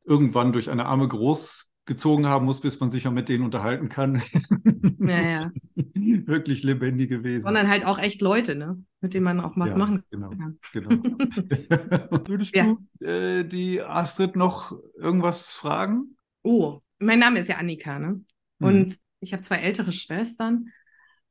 [0.05, 3.89] irgendwann durch eine Arme groß gezogen haben muss, bis man sich ja mit denen unterhalten
[3.89, 4.23] kann.
[4.99, 5.53] Ja, ja.
[5.95, 7.43] Wirklich lebendige Wesen.
[7.43, 8.83] Sondern halt auch echt Leute, ne?
[9.01, 10.59] mit denen man auch was ja, machen genau, kann.
[10.73, 10.91] Genau.
[12.29, 16.17] Würdest du äh, die Astrid noch irgendwas fragen?
[16.43, 18.25] Oh, mein Name ist ja Annika, ne?
[18.61, 18.67] Mhm.
[18.67, 18.97] Und mhm.
[19.21, 20.69] ich habe zwei ältere Schwestern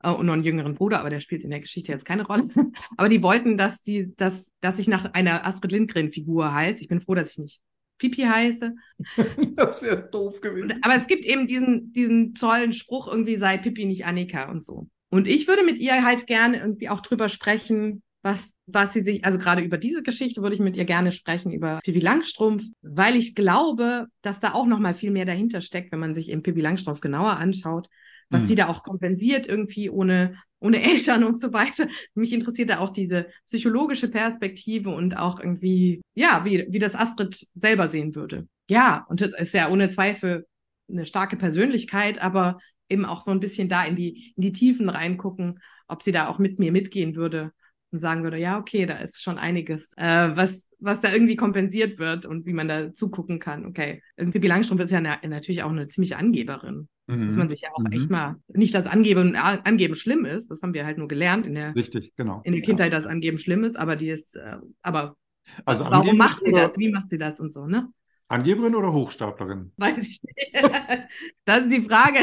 [0.03, 2.49] äh, und noch einen jüngeren Bruder, aber der spielt in der Geschichte jetzt keine Rolle.
[2.97, 6.81] aber die wollten, dass, die, dass, dass ich nach einer Astrid Lindgren-Figur heiße.
[6.81, 7.61] Ich bin froh, dass ich nicht
[8.01, 8.73] Pipi heiße.
[9.55, 10.79] das wäre doof gewesen.
[10.81, 14.87] Aber es gibt eben diesen, diesen tollen Spruch, irgendwie sei Pipi nicht Annika und so.
[15.09, 19.23] Und ich würde mit ihr halt gerne irgendwie auch drüber sprechen, was, was sie sich,
[19.23, 23.15] also gerade über diese Geschichte würde ich mit ihr gerne sprechen, über Pippi Langstrumpf, weil
[23.15, 26.43] ich glaube, dass da auch noch mal viel mehr dahinter steckt, wenn man sich eben
[26.43, 27.87] Pippi Langstrumpf genauer anschaut,
[28.29, 28.47] was hm.
[28.47, 31.87] sie da auch kompensiert irgendwie ohne, ohne Eltern und so weiter.
[32.13, 37.47] Mich interessiert da auch diese psychologische Perspektive und auch irgendwie, ja, wie, wie das Astrid
[37.55, 38.47] selber sehen würde.
[38.69, 40.45] Ja, und das ist ja ohne Zweifel
[40.89, 44.89] eine starke Persönlichkeit, aber eben auch so ein bisschen da in die, in die Tiefen
[44.89, 47.51] reingucken, ob sie da auch mit mir mitgehen würde
[47.91, 51.99] und sagen würde, ja, okay, da ist schon einiges, äh, was, was da irgendwie kompensiert
[51.99, 53.65] wird und wie man da zugucken kann.
[53.65, 56.87] Okay, Pippi Langstrumpf ist ja na natürlich auch eine ziemliche Angeberin.
[57.11, 57.25] Mhm.
[57.25, 57.91] Muss man sich ja auch mhm.
[57.91, 61.55] echt mal, nicht, dass Angeben, Angeben schlimm ist, das haben wir halt nur gelernt in
[61.55, 62.41] der, Richtig, genau.
[62.45, 62.99] in der Kindheit, ja.
[62.99, 65.17] dass Angeben schlimm ist, aber die ist, äh, aber
[65.65, 66.77] also warum macht sie das?
[66.77, 67.91] Wie macht sie das und so, ne?
[68.27, 69.73] Angeberin oder Hochstaplerin?
[69.75, 70.53] Weiß ich nicht.
[71.45, 72.19] das ist die Frage.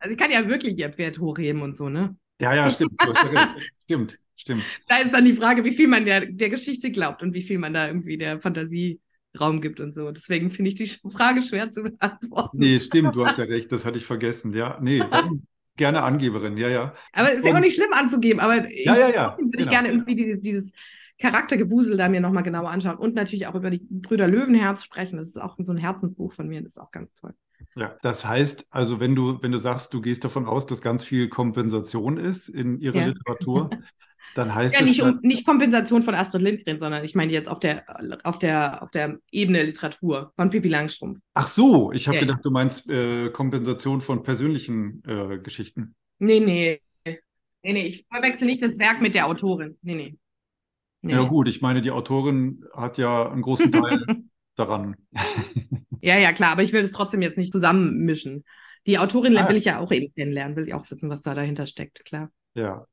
[0.00, 2.16] Also ich kann ja wirklich ihr Pferd hochheben und so, ne?
[2.40, 3.00] Ja, ja, stimmt.
[3.84, 4.62] Stimmt, stimmt.
[4.88, 7.58] Da ist dann die Frage, wie viel man der, der Geschichte glaubt und wie viel
[7.58, 9.00] man da irgendwie der Fantasie
[9.38, 10.10] Raum gibt und so.
[10.10, 12.58] Deswegen finde ich die Frage schwer zu beantworten.
[12.58, 14.52] Nee, stimmt, du hast ja recht, das hatte ich vergessen.
[14.52, 15.02] Ja, nee,
[15.76, 16.94] gerne Angeberin, ja, ja.
[17.12, 19.62] Aber es ist ja auch nicht schlimm anzugeben, aber ja, ja, ja, würde genau.
[19.62, 20.70] ich gerne irgendwie dieses, dieses
[21.18, 25.16] Charaktergewusel da mir nochmal genauer anschauen und natürlich auch über die Brüder Löwenherz sprechen.
[25.16, 27.34] Das ist auch so ein Herzensbuch von mir, das ist auch ganz toll.
[27.76, 31.02] Ja, das heißt, also wenn du, wenn du sagst, du gehst davon aus, dass ganz
[31.02, 33.06] viel Kompensation ist in ihrer ja.
[33.06, 33.70] Literatur,
[34.34, 34.88] dann heißt ja, das.
[34.88, 37.84] Nicht, um, nicht Kompensation von Astrid Lindgren, sondern ich meine jetzt auf der,
[38.24, 41.20] auf der, auf der Ebene Literatur von Pippi Langstrumpf.
[41.34, 45.94] Ach so, ich habe ja, gedacht, du meinst äh, Kompensation von persönlichen äh, Geschichten.
[46.18, 46.80] Nee, nee.
[47.06, 49.78] Nee, nee, ich verwechsel nicht das Werk mit der Autorin.
[49.80, 50.18] Nee, nee.
[51.00, 51.12] Nee.
[51.12, 54.04] Ja gut, ich meine, die Autorin hat ja einen großen Teil
[54.54, 54.96] daran.
[56.00, 58.44] ja, ja, klar, aber ich will das trotzdem jetzt nicht zusammenmischen.
[58.86, 59.48] Die Autorin ah.
[59.48, 62.30] will ich ja auch eben kennenlernen, will ich auch wissen, was da dahinter steckt, klar.
[62.54, 62.84] Ja.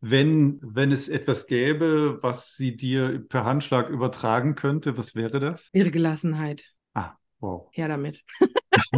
[0.00, 5.70] Wenn, wenn es etwas gäbe, was sie dir per Handschlag übertragen könnte, was wäre das?
[5.72, 6.64] Ihre Gelassenheit.
[6.94, 7.68] Ah, wow.
[7.72, 8.22] Her damit.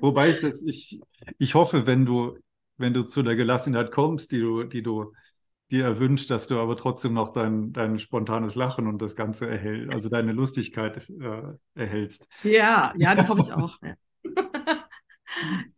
[0.00, 1.00] Wobei ich das, ich,
[1.38, 2.38] ich hoffe, wenn du,
[2.76, 5.12] wenn du zu der Gelassenheit kommst, die du, die du
[5.70, 9.92] dir erwünscht, dass du aber trotzdem noch dein, dein spontanes Lachen und das Ganze erhältst,
[9.92, 11.42] also deine Lustigkeit äh,
[11.74, 12.26] erhältst.
[12.42, 13.78] Ja, ja, das hoffe ich auch.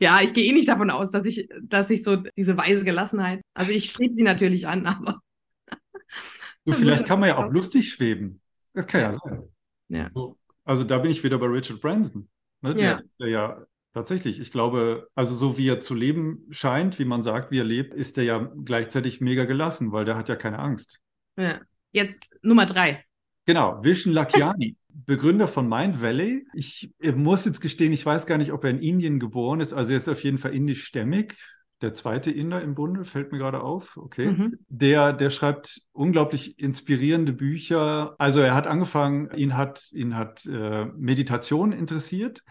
[0.01, 0.21] Ja.
[0.21, 3.71] ich gehe eh nicht davon aus, dass ich, dass ich so diese weise Gelassenheit, also
[3.73, 5.21] ich strebe sie natürlich an, aber.
[6.65, 8.41] du, vielleicht kann man ja auch lustig schweben.
[8.75, 9.43] Das kann ja sein.
[9.89, 10.11] Ja.
[10.15, 12.29] So, also da bin ich wieder bei Richard Branson.
[12.63, 13.01] Ne, der, Ja.
[13.19, 17.51] der ja tatsächlich, ich glaube, also so wie er zu leben scheint, wie man sagt,
[17.51, 21.01] wie er lebt, ist er ja gleichzeitig mega gelassen, weil der hat ja keine Angst.
[21.37, 21.61] Ja.
[21.93, 23.05] Jetzt Nummer drei.
[23.45, 26.47] Genau, Vishen Lakiani, Begründer von Mind Valley.
[26.55, 29.73] Ich muss jetzt gestehen, ich weiß gar nicht, ob er in Indien geboren ist.
[29.73, 31.35] Also er ist auf jeden Fall indischstämmig.
[31.81, 33.97] Der zweite Inder im Bunde, fällt mir gerade auf.
[33.97, 34.31] Okay.
[34.31, 34.59] Mhm.
[34.69, 38.15] Der, der schreibt unglaublich inspirierende Bücher.
[38.19, 42.45] Also er hat angefangen, ihn hat, ihn hat äh, Meditation interessiert.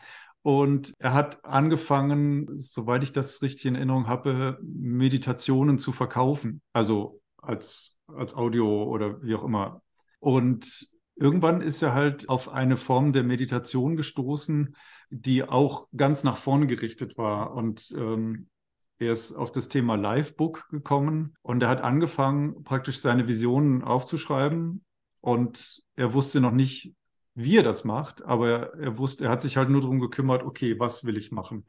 [0.43, 6.61] Und er hat angefangen, soweit ich das richtig in Erinnerung habe, Meditationen zu verkaufen.
[6.73, 9.81] Also als, als Audio oder wie auch immer.
[10.19, 10.87] Und
[11.21, 14.75] irgendwann ist er halt auf eine Form der Meditation gestoßen,
[15.09, 17.53] die auch ganz nach vorne gerichtet war.
[17.53, 18.49] Und ähm,
[18.97, 24.83] er ist auf das Thema Livebook gekommen und er hat angefangen, praktisch seine Visionen aufzuschreiben.
[25.21, 26.93] Und er wusste noch nicht,
[27.35, 30.43] wie er das macht, aber er, er wusste, er hat sich halt nur darum gekümmert,
[30.43, 31.65] okay, was will ich machen?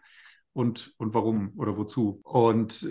[0.54, 2.20] Und, und warum oder wozu?
[2.24, 2.86] Und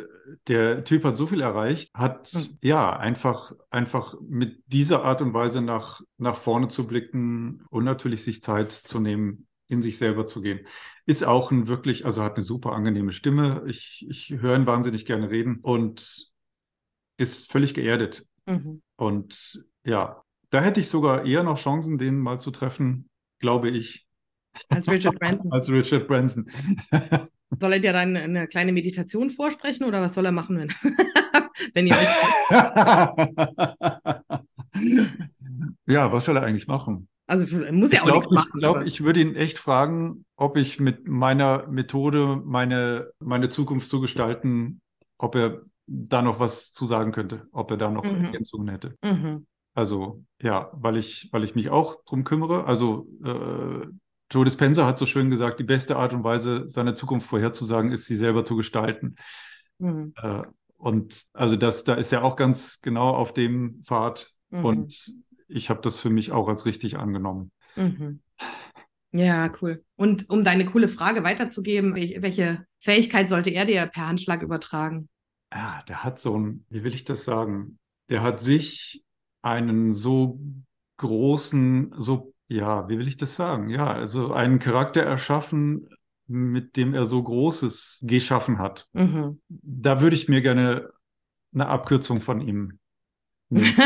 [0.48, 2.58] der Typ hat so viel erreicht, hat Mhm.
[2.62, 8.24] ja einfach, einfach mit dieser Art und Weise nach, nach vorne zu blicken und natürlich
[8.24, 10.62] sich Zeit zu nehmen, in sich selber zu gehen.
[11.06, 13.64] Ist auch ein wirklich, also hat eine super angenehme Stimme.
[13.68, 16.32] Ich, ich höre ihn wahnsinnig gerne reden und
[17.18, 18.26] ist völlig geerdet.
[18.48, 18.82] Mhm.
[18.96, 24.08] Und ja, da hätte ich sogar eher noch Chancen, den mal zu treffen, glaube ich,
[24.70, 25.52] Als Richard Branson.
[25.54, 26.50] als Richard Branson.
[27.60, 30.70] Soll er dir dann eine kleine Meditation vorsprechen oder was soll er machen, wenn,
[31.74, 32.08] wenn ihr euch.
[35.88, 37.08] ja, was soll er eigentlich machen?
[37.28, 38.60] Also muss Ich er auch glaube, nichts ich, machen.
[38.60, 43.90] glaub, aber- ich würde ihn echt fragen, ob ich mit meiner Methode meine, meine Zukunft
[43.90, 44.82] zu gestalten,
[45.18, 48.26] ob er da noch was zu sagen könnte, ob er da noch Mhm.
[48.26, 48.96] Ergänzungen hätte.
[49.04, 49.46] Mhm.
[49.74, 52.66] Also ja, weil ich, weil ich mich auch drum kümmere.
[52.66, 53.88] Also äh,
[54.32, 58.06] Joe Dispenza hat so schön gesagt, die beste Art und Weise, seine Zukunft vorherzusagen, ist,
[58.06, 59.16] sie selber zu gestalten.
[59.78, 60.14] Mhm.
[60.16, 60.44] Äh,
[60.78, 64.32] und also das, da ist er auch ganz genau auf dem Pfad.
[64.50, 64.66] Mhm.
[64.66, 65.14] Und
[65.48, 67.52] ich habe das für mich auch als richtig angenommen.
[67.76, 68.22] Mhm.
[69.12, 69.84] Ja, cool.
[69.98, 75.10] Und um deine coole Frage weiterzugeben, wel- welche Fähigkeit sollte er dir per Handschlag übertragen?
[75.54, 77.78] Ja, der hat so ein, wie will ich das sagen?
[78.10, 79.04] Der hat sich
[79.42, 80.40] einen so
[80.98, 83.70] großen, so, ja, wie will ich das sagen?
[83.70, 85.88] Ja, also einen Charakter erschaffen,
[86.28, 88.90] mit dem er so Großes geschaffen hat.
[88.92, 89.40] Mhm.
[89.48, 90.90] Da würde ich mir gerne
[91.54, 92.78] eine Abkürzung von ihm
[93.50, 93.74] nehmen.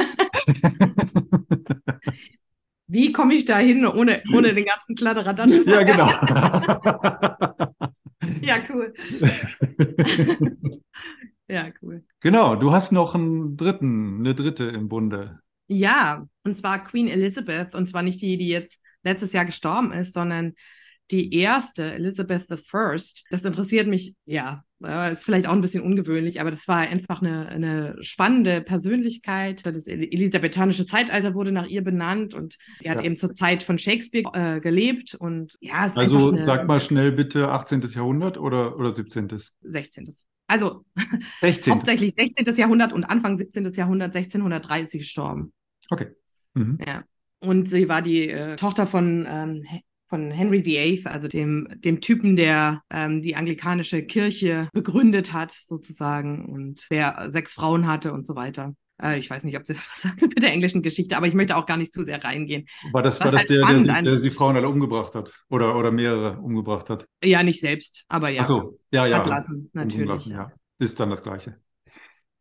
[2.88, 5.54] Wie komme ich da hin ohne, ohne den ganzen Kladderadatsch?
[5.65, 6.08] ja, genau.
[8.41, 8.91] Ja, cool.
[11.47, 12.04] Ja, cool.
[12.21, 15.41] Genau, du hast noch einen dritten, eine dritte im Bunde.
[15.67, 20.13] Ja, und zwar Queen Elizabeth, und zwar nicht die, die jetzt letztes Jahr gestorben ist,
[20.13, 20.54] sondern
[21.12, 22.97] die erste, Elizabeth I.
[23.30, 27.21] Das interessiert mich, ja, äh, ist vielleicht auch ein bisschen ungewöhnlich, aber das war einfach
[27.21, 29.63] eine, eine spannende Persönlichkeit.
[29.65, 33.04] Das elisabethanische Zeitalter wurde nach ihr benannt und sie hat Ja.
[33.04, 37.12] eben zur Zeit von Shakespeare äh, gelebt und ja, ist Also eine sag mal schnell
[37.12, 37.82] bitte 18.
[37.82, 39.28] Jahrhundert oder, oder 17.
[39.62, 40.15] 16.
[40.47, 40.86] Also
[41.41, 41.73] 16.
[41.73, 42.55] hauptsächlich 16.
[42.55, 43.71] Jahrhundert und Anfang 17.
[43.73, 45.53] Jahrhundert, 1630 gestorben.
[45.89, 46.08] Okay.
[46.53, 46.77] Mhm.
[46.86, 47.03] Ja.
[47.39, 49.65] Und sie war die äh, Tochter von, ähm,
[50.08, 56.45] von Henry VIII, also dem, dem Typen, der ähm, die anglikanische Kirche begründet hat, sozusagen,
[56.45, 58.73] und der sechs Frauen hatte und so weiter.
[59.01, 61.55] Äh, ich weiß nicht, ob das was sagt mit der englischen Geschichte, aber ich möchte
[61.55, 62.67] auch gar nicht zu sehr reingehen.
[62.91, 65.31] War das, Was war das halt der, der, sie, der sie Frauen alle umgebracht hat?
[65.49, 67.08] Oder, oder mehrere umgebracht hat?
[67.23, 68.43] Ja, nicht selbst, aber ja.
[68.43, 69.23] Ach so, ja, ja.
[69.23, 70.08] Lassen, natürlich.
[70.08, 70.51] Umlassen, ja.
[70.79, 71.58] Ist dann das Gleiche.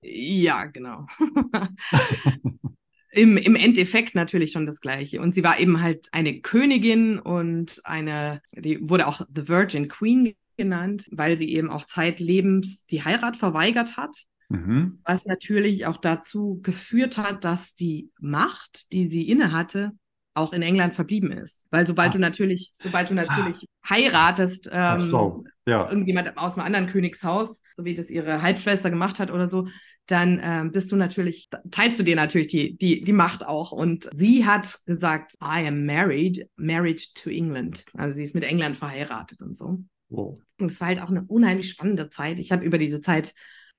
[0.03, 1.07] Ja, genau.
[3.11, 5.21] Im, Im Endeffekt natürlich schon das Gleiche.
[5.21, 10.35] Und sie war eben halt eine Königin und eine, die wurde auch The Virgin Queen
[10.57, 14.17] genannt, weil sie eben auch zeitlebens die Heirat verweigert hat,
[14.49, 15.01] Mhm.
[15.05, 19.93] was natürlich auch dazu geführt hat, dass die Macht, die sie innehatte,
[20.35, 21.65] auch in England verblieben ist.
[21.71, 22.13] Weil sobald Ah.
[22.15, 25.45] du natürlich, sobald du natürlich heiratest, Als ähm, Frau.
[25.67, 25.89] Ja.
[25.89, 29.69] irgendjemand aus einem anderen Königshaus, so wie das ihre Halbschwester gemacht hat oder so,
[30.07, 33.73] dann ähm, bist du natürlich, teilst du dir natürlich die, die, die Macht auch.
[33.73, 37.85] Und sie hat gesagt, I am married, married to England.
[37.95, 39.79] Also sie ist mit England verheiratet und so.
[40.11, 40.39] Wow.
[40.59, 42.39] Und es war halt auch eine unheimlich spannende Zeit.
[42.39, 43.35] Ich habe über diese Zeit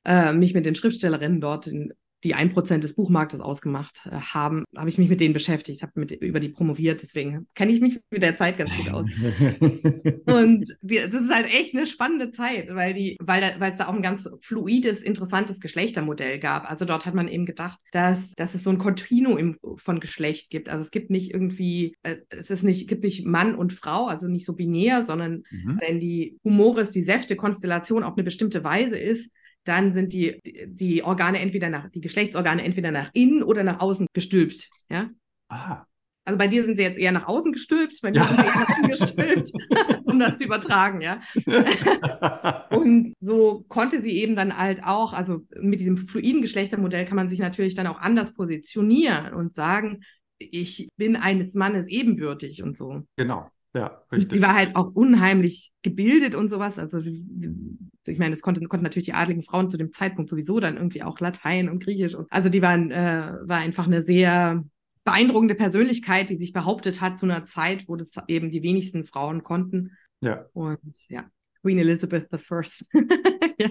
[0.06, 1.94] äh, mich mit den Schriftstellerinnen dort in
[2.26, 5.92] die ein Prozent des Buchmarktes ausgemacht äh, haben, habe ich mich mit denen beschäftigt, habe
[5.96, 9.06] mit über die promoviert, deswegen kenne ich mich mit der Zeit ganz gut aus.
[10.26, 13.78] und die, das ist halt echt eine spannende Zeit, weil die, weil da, weil es
[13.78, 16.70] da auch ein ganz fluides, interessantes Geschlechtermodell gab.
[16.70, 20.68] Also dort hat man eben gedacht, dass, dass es so ein Kontinuum von Geschlecht gibt.
[20.68, 24.28] Also es gibt nicht irgendwie, äh, es ist nicht, gibt nicht Mann und Frau, also
[24.28, 25.80] nicht so binär, sondern mhm.
[25.80, 29.30] wenn die Humoris, die Säfte-Konstellation auf eine bestimmte Weise ist,
[29.66, 34.08] dann sind die, die Organe entweder nach, die Geschlechtsorgane entweder nach innen oder nach außen
[34.14, 34.70] gestülpt.
[34.90, 35.08] Ja?
[35.50, 35.86] Aha.
[36.24, 38.26] Also bei dir sind sie jetzt eher nach außen gestülpt, bei mir ja.
[38.26, 39.52] sind sie eher nach innen gestülpt,
[40.06, 41.22] um das zu übertragen, ja.
[42.72, 47.30] und so konnte sie eben dann halt auch, also mit diesem fluiden Geschlechtermodell kann man
[47.30, 50.02] sich natürlich dann auch anders positionieren und sagen,
[50.40, 53.04] ich bin eines Mannes ebenbürtig und so.
[53.18, 53.50] Genau.
[53.76, 54.32] Ja, richtig.
[54.32, 56.80] sie war halt auch unheimlich gebildet und sowas.
[56.80, 57.02] Also,
[58.08, 61.04] ich meine, es konnten, konnten natürlich die adligen Frauen zu dem Zeitpunkt sowieso dann irgendwie
[61.04, 62.16] auch Latein und Griechisch.
[62.16, 64.64] Und, also, die waren, äh, war einfach eine sehr
[65.04, 69.44] beeindruckende Persönlichkeit, die sich behauptet hat zu einer Zeit, wo das eben die wenigsten Frauen
[69.44, 69.92] konnten.
[70.22, 70.46] Ja.
[70.54, 71.26] Und ja,
[71.62, 72.38] Queen Elizabeth I.
[73.60, 73.70] ja.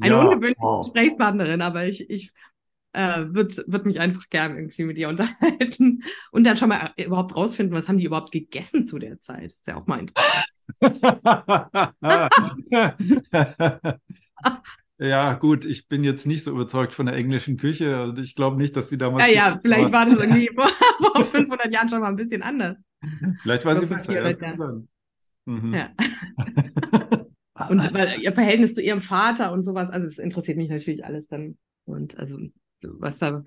[0.00, 0.84] Eine ja, ungewöhnliche wow.
[0.84, 2.32] Gesprächspartnerin, aber ich, ich
[2.92, 7.04] äh, wird, wird mich einfach gern irgendwie mit ihr unterhalten und dann schon mal äh,
[7.04, 9.52] überhaupt rausfinden, was haben die überhaupt gegessen zu der Zeit.
[9.52, 10.46] Ist ja auch mal interessant.
[14.98, 17.96] ja, gut, ich bin jetzt nicht so überzeugt von der englischen Küche.
[17.96, 19.26] Also ich glaube nicht, dass sie damals.
[19.26, 20.68] Ja, ja, vielleicht war das irgendwie vor,
[20.98, 22.76] vor 500 Jahren schon mal ein bisschen anders.
[23.42, 24.12] Vielleicht war sie besser.
[24.12, 24.88] Ja, das kann sein.
[25.44, 25.74] Mhm.
[25.74, 25.90] Ja.
[27.68, 31.26] und weil ihr Verhältnis zu ihrem Vater und sowas, also das interessiert mich natürlich alles
[31.26, 31.58] dann.
[31.84, 32.38] Und also
[32.84, 33.42] was da,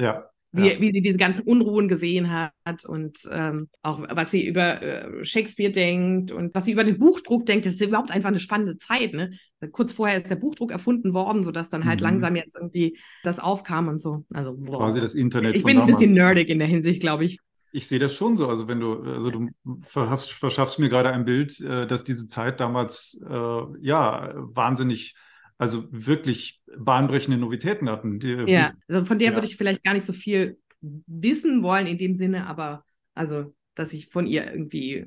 [0.00, 0.80] ja, wie, ja.
[0.80, 5.72] wie sie diese ganzen Unruhen gesehen hat und ähm, auch was sie über äh, Shakespeare
[5.72, 9.14] denkt und was sie über den Buchdruck denkt, das ist überhaupt einfach eine spannende Zeit.
[9.14, 9.32] Ne?
[9.72, 12.04] Kurz vorher ist der Buchdruck erfunden worden, sodass dann halt mhm.
[12.04, 14.24] langsam jetzt irgendwie das aufkam und so.
[14.32, 14.78] Also boah.
[14.78, 15.56] quasi das Internet.
[15.56, 17.40] Ich bin ein bisschen nerdig in der Hinsicht, glaube ich.
[17.72, 18.48] Ich sehe das schon so.
[18.48, 19.48] Also wenn du, also du
[19.80, 25.16] verschaffst, verschaffst mir gerade ein Bild, äh, dass diese Zeit damals äh, ja wahnsinnig
[25.64, 28.20] also wirklich bahnbrechende Novitäten hatten.
[28.20, 29.34] Die, ja, also von der ja.
[29.34, 32.84] würde ich vielleicht gar nicht so viel wissen wollen in dem Sinne, aber
[33.14, 35.06] also, dass ich von ihr irgendwie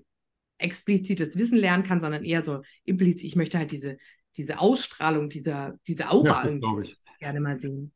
[0.57, 3.99] explizites Wissen lernen kann, sondern eher so implizit, ich möchte halt diese,
[4.35, 6.97] diese Ausstrahlung, dieser, diese Aura ja, das ich.
[7.19, 7.93] gerne mal sehen.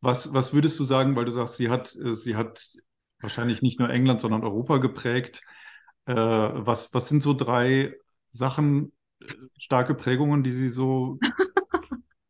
[0.00, 2.72] Was, was würdest du sagen, weil du sagst, sie hat, sie hat
[3.20, 5.42] wahrscheinlich nicht nur England, sondern Europa geprägt.
[6.06, 7.94] Äh, was, was sind so drei
[8.30, 11.18] Sachen, äh, starke Prägungen, die sie so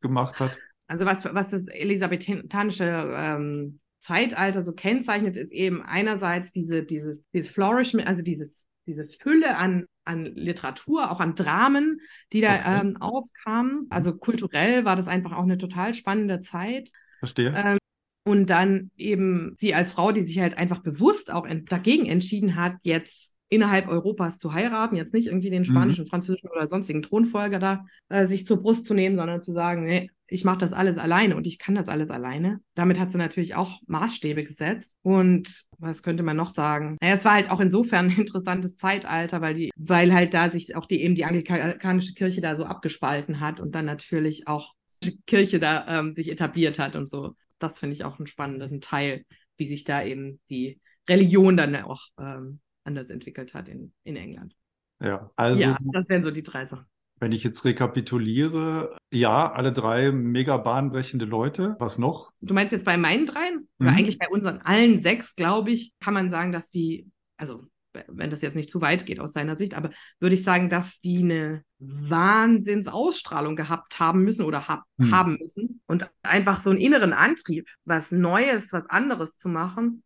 [0.01, 0.59] gemacht hat?
[0.88, 7.51] Also was, was das elisabethanische ähm, Zeitalter so kennzeichnet, ist eben einerseits diese, dieses, dieses
[7.51, 12.01] Flourishment, also dieses, diese Fülle an, an Literatur, auch an Dramen,
[12.32, 12.80] die da okay.
[12.80, 13.86] ähm, aufkamen.
[13.90, 16.92] Also kulturell war das einfach auch eine total spannende Zeit.
[17.18, 17.53] Verstehe.
[17.57, 17.78] Ähm,
[18.24, 22.74] und dann eben sie als Frau, die sich halt einfach bewusst auch dagegen entschieden hat,
[22.82, 25.66] jetzt innerhalb Europas zu heiraten, jetzt nicht irgendwie den mhm.
[25.66, 26.09] spanischen, mhm.
[26.09, 30.11] französischen oder sonstigen Thronfolger da äh, sich zur Brust zu nehmen, sondern zu sagen, nee,
[30.28, 32.61] ich mache das alles alleine und ich kann das alles alleine.
[32.74, 34.97] Damit hat sie natürlich auch Maßstäbe gesetzt.
[35.03, 36.97] Und was könnte man noch sagen?
[37.01, 40.74] Naja, es war halt auch insofern ein interessantes Zeitalter, weil die, weil halt da sich
[40.74, 45.20] auch die eben die anglikanische Kirche da so abgespalten hat und dann natürlich auch die
[45.26, 47.36] Kirche da ähm, sich etabliert hat und so.
[47.59, 49.24] Das finde ich auch einen spannenden Teil,
[49.57, 54.57] wie sich da eben die Religion dann auch ähm, anders entwickelt hat in, in England.
[55.03, 55.61] Ja, also.
[55.61, 56.87] Ja, das wären so die drei Sachen.
[57.18, 61.76] Wenn ich jetzt rekapituliere, ja, alle drei mega bahnbrechende Leute.
[61.78, 62.30] Was noch?
[62.41, 63.68] Du meinst jetzt bei meinen dreien?
[63.80, 63.97] Oder mhm.
[63.97, 67.64] eigentlich bei unseren allen sechs, glaube ich, kann man sagen, dass die, also
[68.09, 71.01] wenn das jetzt nicht zu weit geht aus seiner Sicht, aber würde ich sagen, dass
[71.01, 75.11] die eine Wahnsinnsausstrahlung gehabt haben müssen oder hab, hm.
[75.11, 80.03] haben müssen und einfach so einen inneren Antrieb, was Neues, was anderes zu machen,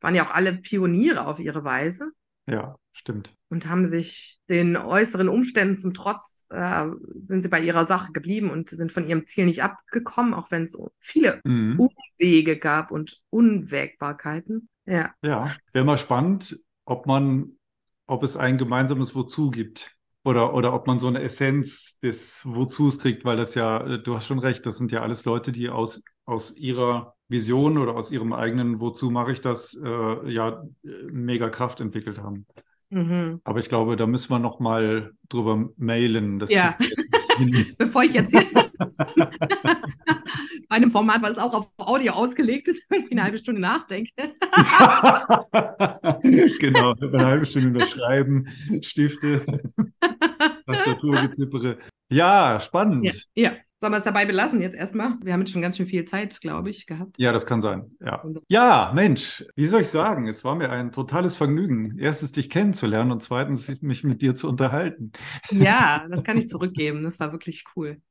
[0.00, 2.10] waren ja auch alle Pioniere auf ihre Weise.
[2.46, 3.34] Ja, stimmt.
[3.48, 6.86] Und haben sich den äußeren Umständen zum Trotz, äh,
[7.20, 10.64] sind sie bei ihrer Sache geblieben und sind von ihrem Ziel nicht abgekommen, auch wenn
[10.64, 11.78] es viele mhm.
[11.78, 14.68] Umwege gab und Unwägbarkeiten.
[14.86, 15.12] Ja.
[15.22, 17.52] Ja, wäre mal spannend, ob man,
[18.06, 19.96] ob es ein gemeinsames Wozu gibt.
[20.22, 24.16] Oder, oder ob man so eine Essenz des Wozus kriegt, weil das ja, äh, du
[24.16, 28.10] hast schon recht, das sind ja alles Leute, die aus, aus ihrer Vision oder aus
[28.10, 30.64] ihrem eigenen Wozu mache ich das, äh, ja,
[31.10, 32.46] mega Kraft entwickelt haben.
[32.90, 33.40] Mhm.
[33.44, 36.44] Aber ich glaube, da müssen wir noch mal drüber mailen.
[36.48, 36.76] ja,
[37.78, 38.32] bevor ich jetzt
[40.68, 44.10] bei einem Format, was auch auf Audio ausgelegt ist, irgendwie eine halbe Stunde nachdenke.
[46.58, 48.48] genau, eine halbe Stunde unterschreiben,
[48.82, 49.40] Stifte,
[50.66, 51.78] Tastaturgetippere.
[52.10, 53.04] Ja, spannend.
[53.04, 53.12] Ja,
[53.50, 53.52] ja.
[53.80, 55.14] Sollen wir es dabei belassen jetzt erstmal?
[55.22, 57.16] Wir haben jetzt schon ganz schön viel Zeit, glaube ich, gehabt.
[57.16, 57.90] Ja, das kann sein.
[57.98, 58.22] Ja.
[58.48, 60.28] ja, Mensch, wie soll ich sagen?
[60.28, 64.50] Es war mir ein totales Vergnügen, erstens dich kennenzulernen und zweitens mich mit dir zu
[64.50, 65.12] unterhalten.
[65.50, 67.02] Ja, das kann ich zurückgeben.
[67.04, 68.02] Das war wirklich cool.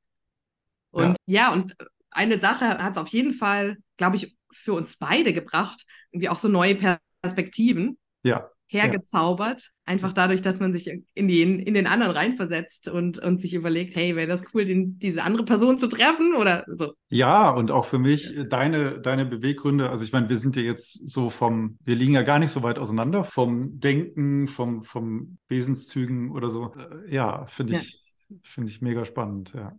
[0.89, 1.75] Und ja, ja und
[2.09, 6.39] eine Sache hat es auf jeden Fall, glaube ich, für uns beide gebracht, irgendwie auch
[6.39, 7.99] so neue Perspektiven.
[8.23, 9.61] Ja hergezaubert.
[9.61, 9.67] Ja.
[9.85, 13.95] Einfach dadurch, dass man sich in den, in den anderen reinversetzt und, und sich überlegt,
[13.95, 16.93] hey, wäre das cool, den, diese andere Person zu treffen oder so.
[17.09, 18.43] Ja, und auch für mich ja.
[18.43, 19.89] deine, deine Beweggründe.
[19.89, 22.61] Also ich meine, wir sind ja jetzt so vom, wir liegen ja gar nicht so
[22.61, 26.73] weit auseinander vom Denken, vom, vom Wesenszügen oder so.
[26.75, 28.37] Äh, ja, finde ich, ja.
[28.43, 29.73] finde ich mega spannend, ja.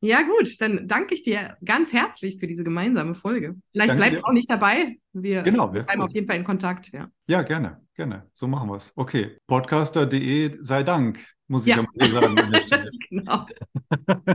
[0.00, 3.56] Ja, gut, dann danke ich dir ganz herzlich für diese gemeinsame Folge.
[3.72, 4.98] Vielleicht bleibt es auch nicht dabei.
[5.12, 6.92] Wir genau, wir bleiben auf jeden Fall in Kontakt.
[6.92, 8.28] Ja, ja gerne, gerne.
[8.34, 8.92] So machen wir es.
[8.94, 12.36] Okay, podcaster.de sei Dank, muss ich ja, mal sagen
[13.08, 13.46] genau.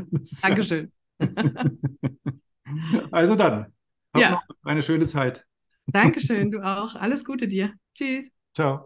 [0.41, 0.91] Dankeschön.
[3.12, 3.68] also dann,
[4.14, 4.32] hab ja.
[4.32, 5.45] noch eine schöne Zeit.
[5.86, 6.95] Dankeschön, du auch.
[6.95, 7.74] Alles Gute dir.
[7.93, 8.26] Tschüss.
[8.55, 8.80] Ciao.